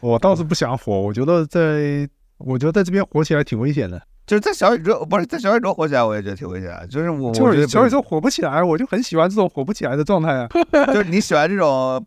[0.01, 2.09] 我倒是不想火，我觉得在，
[2.39, 4.01] 我觉得在这边火起来挺危险的。
[4.27, 6.87] 就是在小宇宙，不是在小宇宙火起来，我也觉得挺危险的。
[6.89, 10.49] 就是我，就是小宇宙火不起来，我就很喜欢这种火不起来的状态啊。
[10.93, 12.05] 就是你喜欢这种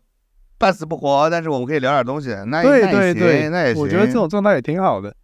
[0.58, 3.82] 半死不活，但是我们可以聊点东西，那也对对行，那也行。
[3.82, 5.14] 我觉得这种状态也挺好的。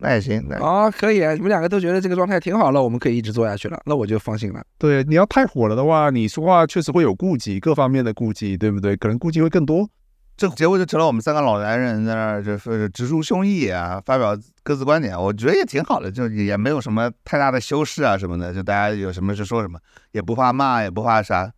[0.00, 4.60] 那也行，那哦，可以啊，你们两个都觉得这个状态挺好了，我们可以一直做下去了，那我就放心了。
[4.76, 8.96] 对，你要太火了的话，你说话确实会有顾忌，各方面的顾忌，对不对？
[8.96, 9.88] 可能顾忌会更多。
[10.36, 19.78] 这结果就成了我们三个老男人在那儿就是直抒胸臆啊，发表各自观点，我觉得也挺好的，就也没有什么太大的修饰啊什么的，就大家有什么就说什么，
[20.10, 21.52] 也不怕骂，也不怕啥，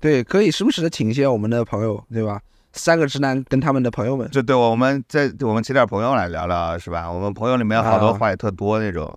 [0.00, 2.40] 对，可以时不时的请一些我们的朋友，对吧？
[2.72, 7.10] 三个直男跟他们的朋友们，就对我们在我们请点朋友来聊聊，是吧？
[7.10, 9.16] 我们朋友里面好多啊话也特多那种，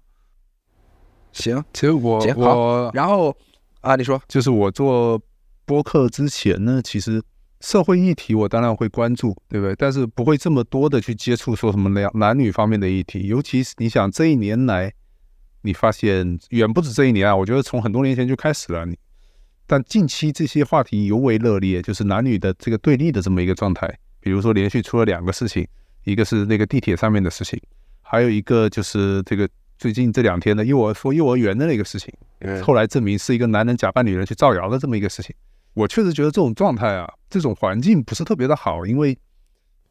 [1.31, 1.63] 行。
[1.73, 3.35] 其实我我然后
[3.81, 5.19] 啊，你说就是我做
[5.65, 7.19] 播客之前呢，其实
[7.59, 9.75] 社会议题我当然会关注，对不对？
[9.75, 14.93] 但是不会这么多的去接触说什么男男女方面的议题，尤其是你想这一年来，
[15.63, 18.85] 你发现远不止这一年啊，我觉得从很多年前就开始了。
[18.85, 18.97] 你
[19.65, 23.91] 但近期这些话题尤为热烈，就是男女的这个对立的这么一个状态。
[24.19, 25.67] 比如说连续出了两个事情，
[26.03, 27.59] 一个是那个地铁上面的事情，
[28.01, 32.13] 还有一个就是这个最近这两天的幼儿说幼儿园的那个事情。
[32.63, 35.35] 后来证明是一个男人假扮女人去造谣的这么一个事情。
[35.77, 39.15] 我确实觉得这种状态啊，这种环境不是特别的好，因为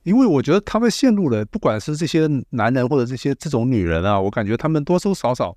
[0.03, 5.57] 因为我觉得他们陷入了，不管是这些男人或者这些这种女人啊，我感觉他们多多少少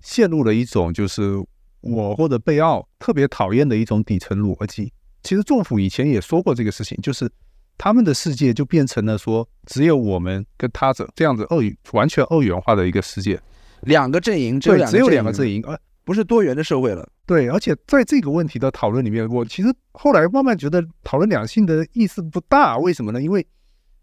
[0.00, 1.44] 陷入了一种就是
[1.80, 4.92] 我或者贝奥特别讨厌的一种底层逻辑。
[5.24, 7.28] 其实政府以前也说过这个事情，就是
[7.76, 13.40] 他们的世界就变成了说只有我们跟他者这样子二元完全二元化的一个世界。
[13.80, 17.08] 两个阵营，只有对，两只有两个阵营，阵营，而不是多元的社会了。
[17.26, 22.76] 对，而且在这个问题的讨论里面，我其实后来慢慢觉得讨论两性的意思不大。
[22.78, 23.20] 为什么呢？
[23.20, 23.46] 因为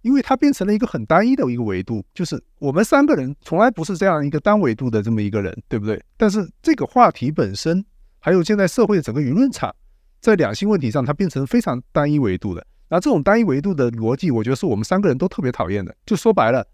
[0.02, 6.04] 因为它变成了一个很单一的一个维度，就是我们三个人从来不是这样一个单维度的这么一个人，对不对？
[6.18, 7.86] 但是这个话题本身，
[8.18, 9.72] 还有现在社会的整个舆论场，
[10.20, 12.66] 在两性问题上，它变成非常单一维度的。
[12.89, 15.95] 那这种单一维度的逻辑，我觉得是我们三个人都特别讨厌的。
[16.06, 16.66] 就说白了，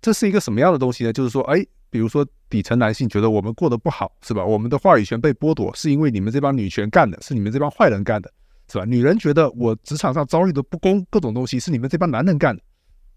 [0.00, 1.12] 这是一个什么样的东西呢？
[1.12, 4.44] 就是说，哎，比如说底层男性觉得我们过得不好，是吧？
[4.44, 8.30] 我们的话语权被剥夺，是因为你们这帮女权干的，是你们这帮坏人干的，
[8.70, 8.84] 是吧？
[8.84, 12.62] 女人觉得我职场上遭遇的不公，各种东西是你们这帮男人干的，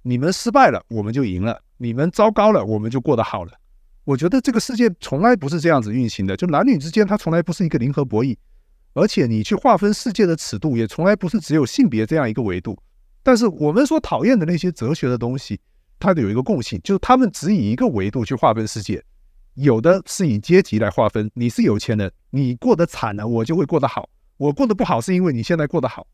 [0.04, 3.52] 你们失败了，我们就赢了；你们糟糕了，我们就过得好了。
[4.06, 8.38] 我觉得这个世界从来不是这样子运行的，就男女之间它从来不是一个零和博弈，
[8.94, 12.78] 而且你去划分世界的尺度也从来不是只有性别这样一个维度。
[13.22, 15.60] 但是我们所讨厌的那些哲学的东西，
[16.00, 19.04] 它有一个共性，就是他们只以一个维度去划分世界，
[19.56, 24.04] 有的是以阶级来划分，你是有钱人，你过得惨了，我就会过得好；
[24.38, 26.06] 我过得不好是因为你现在过得好，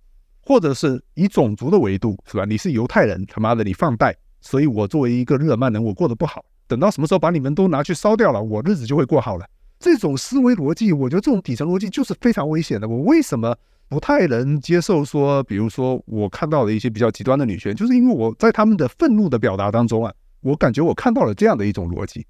[0.44, 2.46] 或者是以种族的维度，是吧？
[2.46, 6.46] 你是犹太人，他妈的你放贷，所以我作为一个日耳曼人，我过得不好。
[6.68, 9.46] 等到什么时候把你们都拿去烧掉了，我日子就会过好了。
[9.80, 12.88] 这种思维逻辑，我觉得这种底层逻辑就是非常危险的。
[12.88, 13.58] 我为什么
[13.90, 22.24] 不太能接受说，比如说我看到的一些比较极端的女权，就是因为我在他们的愤怒的表达当中啊，我感觉我看到了这样的一种逻辑，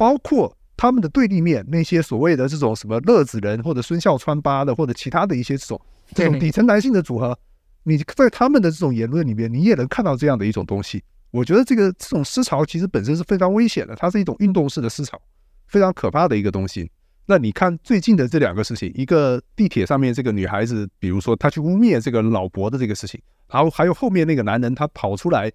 [0.00, 5.78] 包括他们的对立面那些所谓的这种什么乐子人或者孙笑川八的或者其他的一些这种
[6.14, 7.38] 这种底层男性的组合，
[7.82, 11.04] 你在他们的这种言论里面，你也能看到这样的一种东西。
[11.32, 15.20] 我觉得这个这种思潮其实本身是非常危险的，它是一种运动式的思潮，
[15.66, 16.90] 非常可怕的一个东西。
[17.26, 23.20] 那你看最近的这两个事情，一个地铁上面这个女孩子，比如说她去污蔑这个老伯的这个事情，
[23.52, 25.52] 然后还有后面那个男人他跑出来，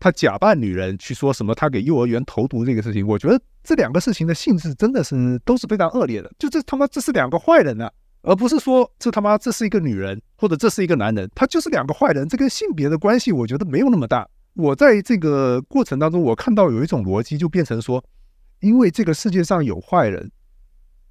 [0.00, 7.90] 他假扮女人去说什么他给幼儿园投毒这个事情，我觉得这两个事情的性质真的是都是非常恶劣的，就这他妈这是两个坏人啊，
[8.22, 14.28] 而不是说这他妈这是一个女人或者这是一个男人，他就是两个坏人，这跟性别的关系我觉得没有那么大。
[14.54, 18.04] 我在这个过程当中，我看到有一种逻辑，就变成说，
[18.60, 20.30] 因为这个世界上有坏人，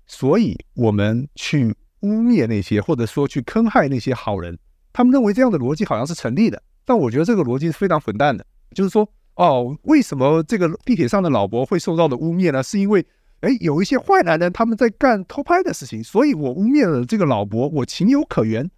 [0.06, 4.58] 所以我们去污蔑那些，或者说去坑害那些好人。
[4.92, 8.46] 他们认为这样的逻辑好像是成立的，但我觉得这个逻辑是非常混蛋的。
[8.74, 12.62] 就是说，哦，为什么这个地铁上的老伯会受到的污蔑呢？
[12.62, 13.06] 是因为，
[13.42, 18.70] 哎，有一些坏男人他们在干偷拍的事情，所以我污蔑了这个老伯，我情有可原。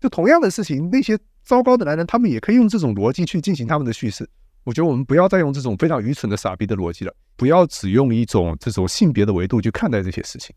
[0.00, 4.28] 就同样的事情，那些糟糕的男人，他们也可以用这种逻辑去进行他们的叙事。
[4.64, 10.54] 我觉得我们不要再用这种非常愚蠢的傻逼的逻辑了，不要只用一种这种性别的维度去看待这些事情。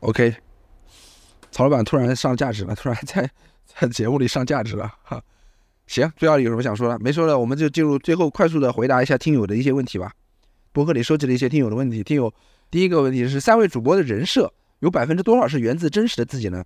[0.00, 0.34] OK，
[1.50, 3.30] 曹老板突然上价值了，突然在
[3.64, 5.22] 在节目里上价值了哈。
[5.86, 6.98] 行，最后有什么想说的？
[6.98, 10.12] 没说的，我们就进入最后快速的回答一下听友的一些问题吧。
[10.72, 12.32] 博客里收集了一些听友的问题，听友
[12.70, 16.62] 第一个问题是三位主播的人设有百分之多少是源自真实的自己呢？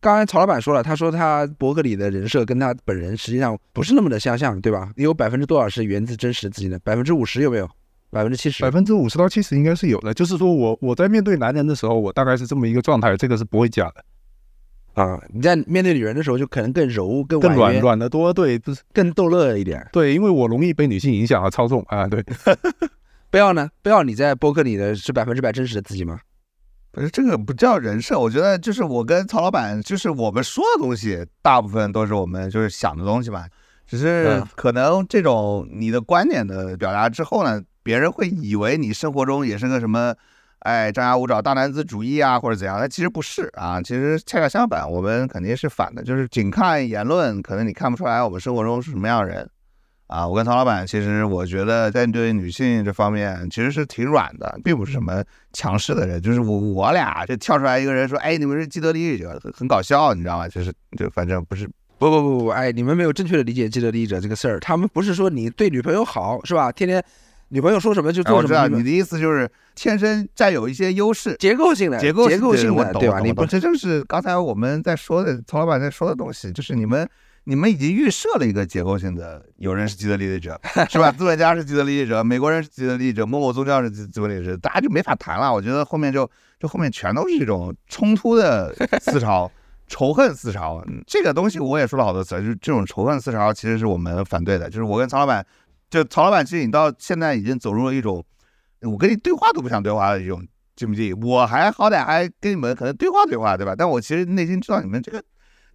[0.00, 4.90] 刚才曹老板说了，他说他博客里的人设跟他本人实际上不是那么的相像，对吧？
[4.96, 6.78] 有百分之多少是源自真实的自己呢？
[6.84, 7.68] 百分之五十有没有？
[8.10, 8.62] 百分之七十？
[8.62, 10.14] 百分之五十到七十应该是有的。
[10.14, 14.04] 就是说我我在面对男人的时候，我大概是这么一个状态，这个是不会假的。
[14.98, 19.86] 啊，你在面对女人的时候，就可能更柔、更更软软的多，对，不是更逗乐一点。
[19.92, 22.24] 对，因为我容易被女性影响和操纵啊，对。
[23.30, 23.68] 不要呢？
[23.82, 26.18] 不要你在播客里的是百分之百真实的自己吗？
[26.90, 33.46] 不是这个不叫人设，我觉得就是我跟曹老板，就是我们说的东西，大部分都是我们就是想的东西吧。
[33.86, 40.14] 只是嗯可能这种你的观点的表达之后呢，别人会以为你生活中也是个什么，
[40.68, 42.76] 哎，张牙舞爪、大男子主义啊，或者怎样。
[42.78, 49.48] 但其实不是啊，其实恰恰相反，我们肯定是反的，就是仅看言论，可能你看不出来我们生活中是什么样的人。
[50.08, 56.20] 啊，我跟曹老板，其实我觉得在对女性这方面其实是挺软的，并不是什么强势的人。
[56.20, 60.46] 就是我我俩就跳出来一个人说，哎，你们是既得利益者，很搞笑，你知道吗？
[60.48, 61.66] 就是就反正不是
[61.98, 64.60] 不不不不，哎，你们没有正确的理解既得利益者这个事儿。
[64.60, 66.70] 他们不是说你对女朋友好是吧？
[66.72, 67.02] 天天
[67.50, 73.20] 女朋友说什么就做什么，你们道你的意思就是天生占有一些优势，结构性的结构结构性的对吧？
[73.20, 77.08] 你不懂这就是刚才我们在说的，曹老板在说的东西，就是你们
[77.44, 81.10] 你们已经预设了一个结构性的，有人是既得利益者， 是吧？
[81.10, 85.52] 资本家是既得利益者，美国人是既得利益者，某某宗教是既既得利益者，大家就没法谈了。
[85.52, 86.30] 我觉得后面就
[86.60, 89.50] 就后面全都是这种冲突的思潮。
[89.90, 94.68] 仇恨思潮，嗯这个东西我也说了好多次，就是这种仇恨思潮，其实是我们反对的。
[94.68, 95.42] 就是我跟曹老板，
[95.90, 98.24] 就曹老板，其实你到现在已经走入了一种，
[98.82, 101.18] 我跟你对话都不想对话的一种进不进？
[101.20, 103.74] 我还好歹还跟你们可能对话对话，对吧？
[103.76, 105.22] 但我其实内心知道你们这个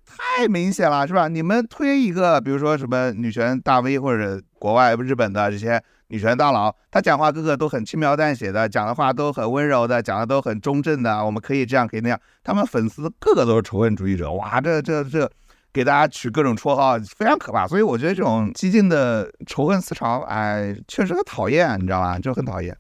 [0.06, 1.28] 太明显了，是吧？
[1.28, 12.20] 你们推一个，比如说什么女权大 V 或者国外日本的这些女权大佬，他讲话个个都很轻描淡写的，讲的话都很温柔的，讲的都很中正的，我们可以这样，可以那样。
[12.44, 15.32] 他们粉丝个个都是仇恨主义者，哇，这这这。
[15.74, 17.68] 给大家取各种绰号，非常可怕。
[17.68, 22.20] 所以我觉得这种激进的仇恨思潮，哎，确实很讨厌，你知道吧？
[22.20, 22.78] 就很讨厌。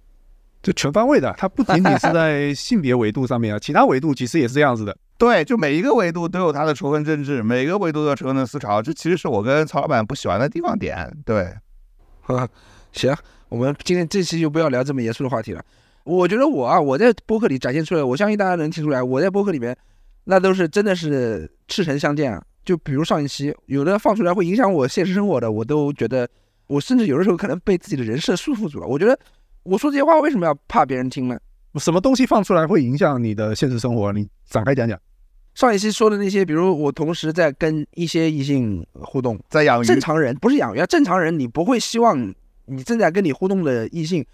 [0.61, 4.95] 就全方位的，它不仅仅是在性别维度上面啊， 其他维度其实也是这样子的。
[5.17, 11.11] 对，就每一个维度都有它的仇恨政治，每个维度都有仇恨的思潮，这其实是我跟曹老板不喜欢的地方点。
[11.25, 11.53] 对，
[12.27, 12.47] 啊，
[12.93, 13.13] 行，
[13.49, 15.61] 我们今天这期就不要聊这么严肃的话题了。
[16.05, 19.75] 我觉得我啊，我在播客里展现出来，我相信大家能听出来，我在播客里面
[20.25, 22.41] 那都是真的是赤诚相见啊。
[22.63, 26.27] 就比如上一期有的放出来会影响我现实生活的，我都觉得
[26.67, 28.87] 我甚至有的时候可能被自己的人设束缚住了。
[28.87, 29.17] 我觉得
[29.63, 31.37] 我说这些话为什么要怕别人听呢？
[31.79, 34.13] 什么东西放出来会影响你的现实生活？
[34.13, 34.99] 你展开讲讲。
[35.55, 42.33] 上一期说的那些，比如我同时在跟一些异性互动，在养鱼，正常人不是养鱼啊，正常人你不会希望
[42.65, 44.25] 你正在跟你互动的异性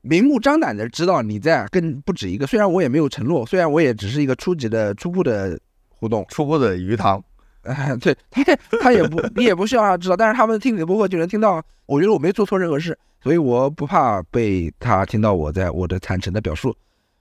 [0.00, 2.46] 明目张胆的知道你在跟不止一个。
[2.46, 5.58] 虽然我也没有承诺，虽然我也只是一个初级的初步的
[5.88, 7.22] 互动，初步的鱼塘。
[7.74, 8.42] 哎，对他
[8.80, 11.62] 他也不你也不需要他知道，但是他们听你的播客就能听到。
[11.86, 16.74] 我觉得我没做错任何事，所以我不怕被他听到我在我的坦诚的表述。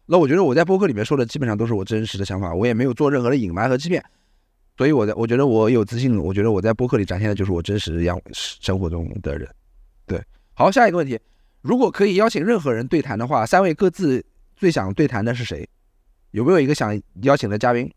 [0.05, 4.03] 那我觉得我在播客里面说的基本上都是我真实的想法，我也没有做任何的隐瞒和欺骗。
[4.77, 9.49] 所以我在我觉得我有自信，我觉得我在播客里展现的就是我真实样生活中的人。
[10.05, 10.21] 对，
[10.53, 11.19] 好，下一个问题，
[11.61, 14.23] 如果可以邀请任何人对谈的话，三位各自
[14.55, 15.67] 最想对谈的是谁？
[16.31, 17.89] 有没有一个想邀请的嘉宾？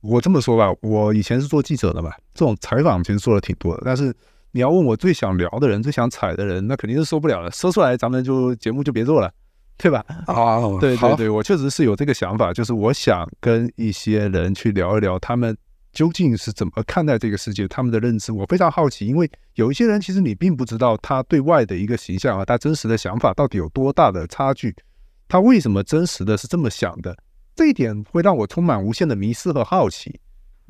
[0.00, 3.82] 我这么说吧，我以前是做记者的嘛，这种采访其实做的挺多的。
[3.84, 4.14] 但是
[4.52, 7.50] 你要问我最想聊的人、最想踩的人，那肯定是说不了了。
[7.50, 9.30] 说出来，咱们就节目就别做了，
[9.76, 10.04] 对吧？
[10.26, 15.56] 哦，好对对对，我确实是有这个想法，就是我想跟一些人去聊一聊，他们
[15.92, 19.06] 究竟是怎么看待这个世界，他们的认知，我非常好奇。
[19.06, 24.74] 因为有一些人，其实你并不知道他对外的一个形象啊，他真实的想法到底有多大的差距，
[25.26, 27.16] 他为什么真实的是这么想的？
[27.58, 30.20] 这一点会让我充满无限的迷思和好奇。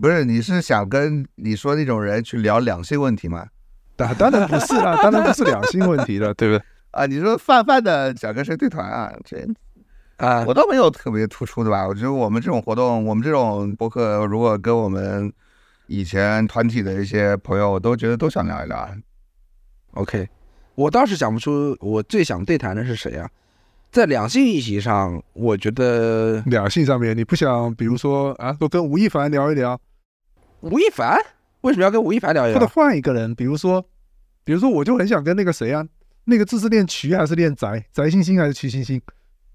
[0.01, 3.47] 不是，你是想跟你说那种人去聊两性问题吗？
[3.95, 6.65] 当当然不是啦，当然不是两性问题了，对不对？
[6.93, 9.13] 啊，你说泛泛的想跟谁对谈啊？
[9.23, 9.37] 这
[10.17, 11.87] 啊，我倒没有特别突出的吧。
[11.87, 15.31] 我觉得我们这种活动，我们这种博客，如果跟我们
[15.89, 18.89] 以前团体的一些朋友，我都觉得都想聊一聊。
[19.91, 20.27] OK，
[20.75, 23.29] 我倒是想不出我最想对谈的是谁啊。
[23.91, 29.81] 在两性议题上，我觉得两性上面，你不想，比如说啊，多跟吴亦凡聊一聊，
[30.61, 31.19] 吴亦凡
[31.63, 32.67] 为什么要跟吴亦凡聊一或者？
[32.67, 33.85] 换一个人，比如说，
[34.45, 35.85] 比如说，我就很想跟那个谁啊，
[36.25, 37.83] 那个字是练瞿还是练翟？
[37.93, 39.01] 翟星星还是瞿星星？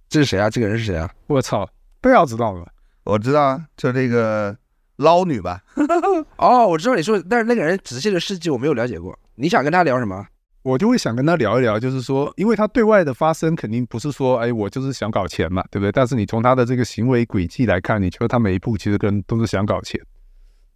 [0.10, 0.50] 这是谁啊？
[0.50, 1.10] 这个人是谁啊？
[1.28, 1.70] 我操，
[2.02, 2.66] 都要知道吗。
[3.04, 4.58] 我知道啊，就这个
[4.98, 5.64] 捞女吧。
[6.38, 9.18] 哦，我知道你说，但是那个人仔细的事迹我没有了解过。
[9.36, 10.26] 你想跟他聊什么？
[10.64, 15.92] 我就会想跟他聊一聊，就是说，因为他对外的发声肯定不是说，哎，我就是想搞钱嘛，对不对？
[15.92, 20.00] 但是你从他的这个行为轨迹来看，你觉得他每一步其实跟都是想搞钱。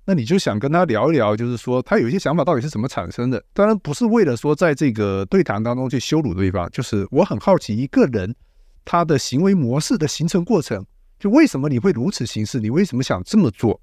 [0.05, 3.43] 那你就想跟他聊一聊，就是说他有一些想法到底是怎么产生的？
[3.53, 8.33] 当然不是为了说在这个对谈当中去羞辱对方，就是我很好奇一个人
[8.85, 10.85] 他的行为模式的形成过程，
[11.19, 12.59] 就为什么你会如此行事？
[12.59, 13.81] 你为什么想这么做？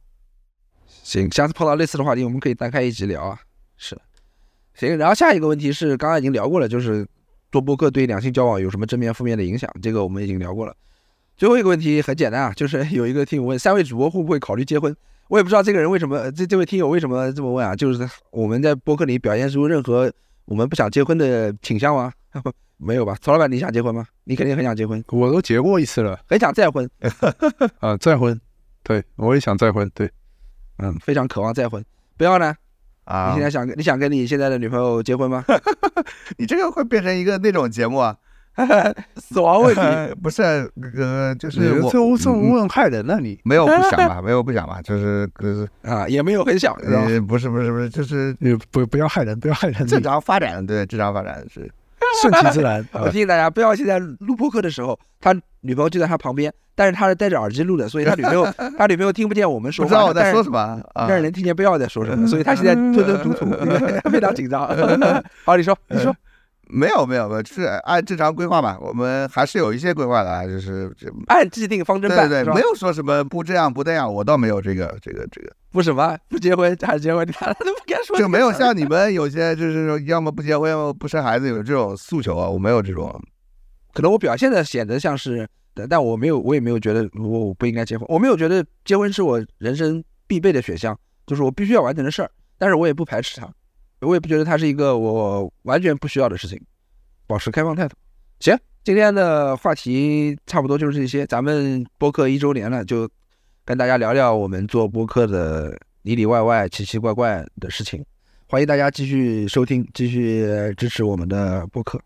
[0.87, 3.39] 行，下次碰到类似的话题，我们可以单开一集聊啊。
[3.77, 3.95] 是，
[4.75, 4.97] 行。
[4.99, 7.07] 然后下一个问题是，刚刚已经聊过了，就是
[7.51, 9.71] 做播客对两性交往有什么正面、负面的影响？
[9.83, 10.75] 这个我们已经聊过了。
[11.37, 14.95] 最后一个问题很简单啊，就是有一个听友问，三位主播会不会考虑结婚？
[15.29, 17.75] 我也不知道这个人为什么，这这位听友为什么这么问啊？
[17.75, 20.13] 就是我们在播客里表现出任何
[20.45, 22.13] 我们不想结婚的倾向吗？
[22.77, 23.17] 没有吧？
[23.21, 24.07] 曹老板，你想结婚吗？
[24.25, 26.89] 你肯定很想结婚，我都结过一次了，很想再婚
[27.81, 28.39] 啊，再婚，
[28.83, 30.11] 对我也想再婚，对，
[30.79, 31.83] 嗯，非常渴望再婚。
[32.17, 32.55] 不要呢？
[33.05, 35.45] 啊，你现在想跟你想跟你现在的女朋友结婚吗？
[36.39, 38.17] 你这个会变成一个那种节目啊？
[39.17, 39.81] 死亡问题
[40.23, 47.05] 不是那个，就是我这这嗯问害人了，你没有不想吧，没有不想吧，就是就是啊，也没有很想，是吧？
[47.09, 51.69] 呃，不是不是不是，就是你不不要害人，不要害人，正常发展，对正常发展是
[52.23, 52.87] 顺其自然。
[52.93, 58.45] 我提醒大家，不要现在录播客的时候，他女朋友就在他旁边，但是他是戴着耳机录的，所以他女朋友
[58.79, 63.47] 他女朋友听不见我们说话，不知道我在说什么，但是能听见不知道我在说什么，所以他现在吞吞吐吐，
[64.11, 64.67] 非常紧张。
[65.45, 66.15] 好，你说，你说，
[66.69, 83.13] 没有没有没有，就是按正常规划吧，我们还是有一些规划的啊，就是这按既定方针办，对对对，没有说什么不这样不那样，我倒没有这个这个这个，不什么不结婚还是结婚，他都不敢说，就没有像你们有些就是说要么不结婚，要么不生孩子有这种诉求啊，我没有这种。
[83.93, 93.49] 可能我表现的显得像是，但但我没有，我也没有觉得我我不应该结婚，我没有觉得结婚是我人生必备的选项，就是我必须要完成的事儿，但是我也不排斥它，
[94.05, 96.61] 我也不觉得它是一个我完全不需要的事情，
[97.27, 97.97] 保持开放态度。
[98.41, 103.09] 行，今天的话题差不多就是这些，咱们播客一周年了，就
[103.65, 108.05] 跟大家聊聊我们做播客的里里外外、奇奇怪怪的事情，
[108.47, 112.01] 欢迎大家继续收听，继续支持我们的播客。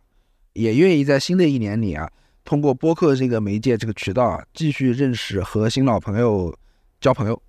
[0.52, 2.08] 也愿意在新的一年里啊，
[2.44, 6.54] 通过播客这个媒介、这个渠道啊，继续认识和新老朋友
[7.00, 7.42] 交朋友。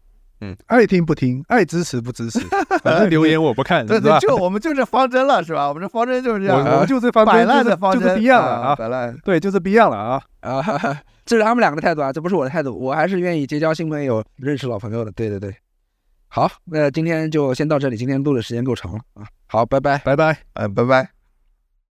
[0.67, 2.39] 爱听不听，爱支持不支持，
[2.81, 4.17] 反正留言我不看，对对？
[4.19, 5.67] 就我们就这方针了，是吧？
[5.67, 9.17] 我们这方针就是这样，我我们就这方针摆烂的方针就是 Beyond 了啊，摆烂。
[9.23, 10.21] 对，就是 Beyond 了啊。
[10.41, 15.11] 啊，哈哈，这是他们两个的态度啊，这不是我的态度，我还是愿意结交新朋友、认识老朋友的。
[15.11, 15.53] 对对对，
[16.29, 19.97] 好，那今天就先到这里，今天录的时间够长了啊，好，拜拜。
[19.99, 20.37] 拜拜。
[20.53, 21.18] 嗯，拜拜。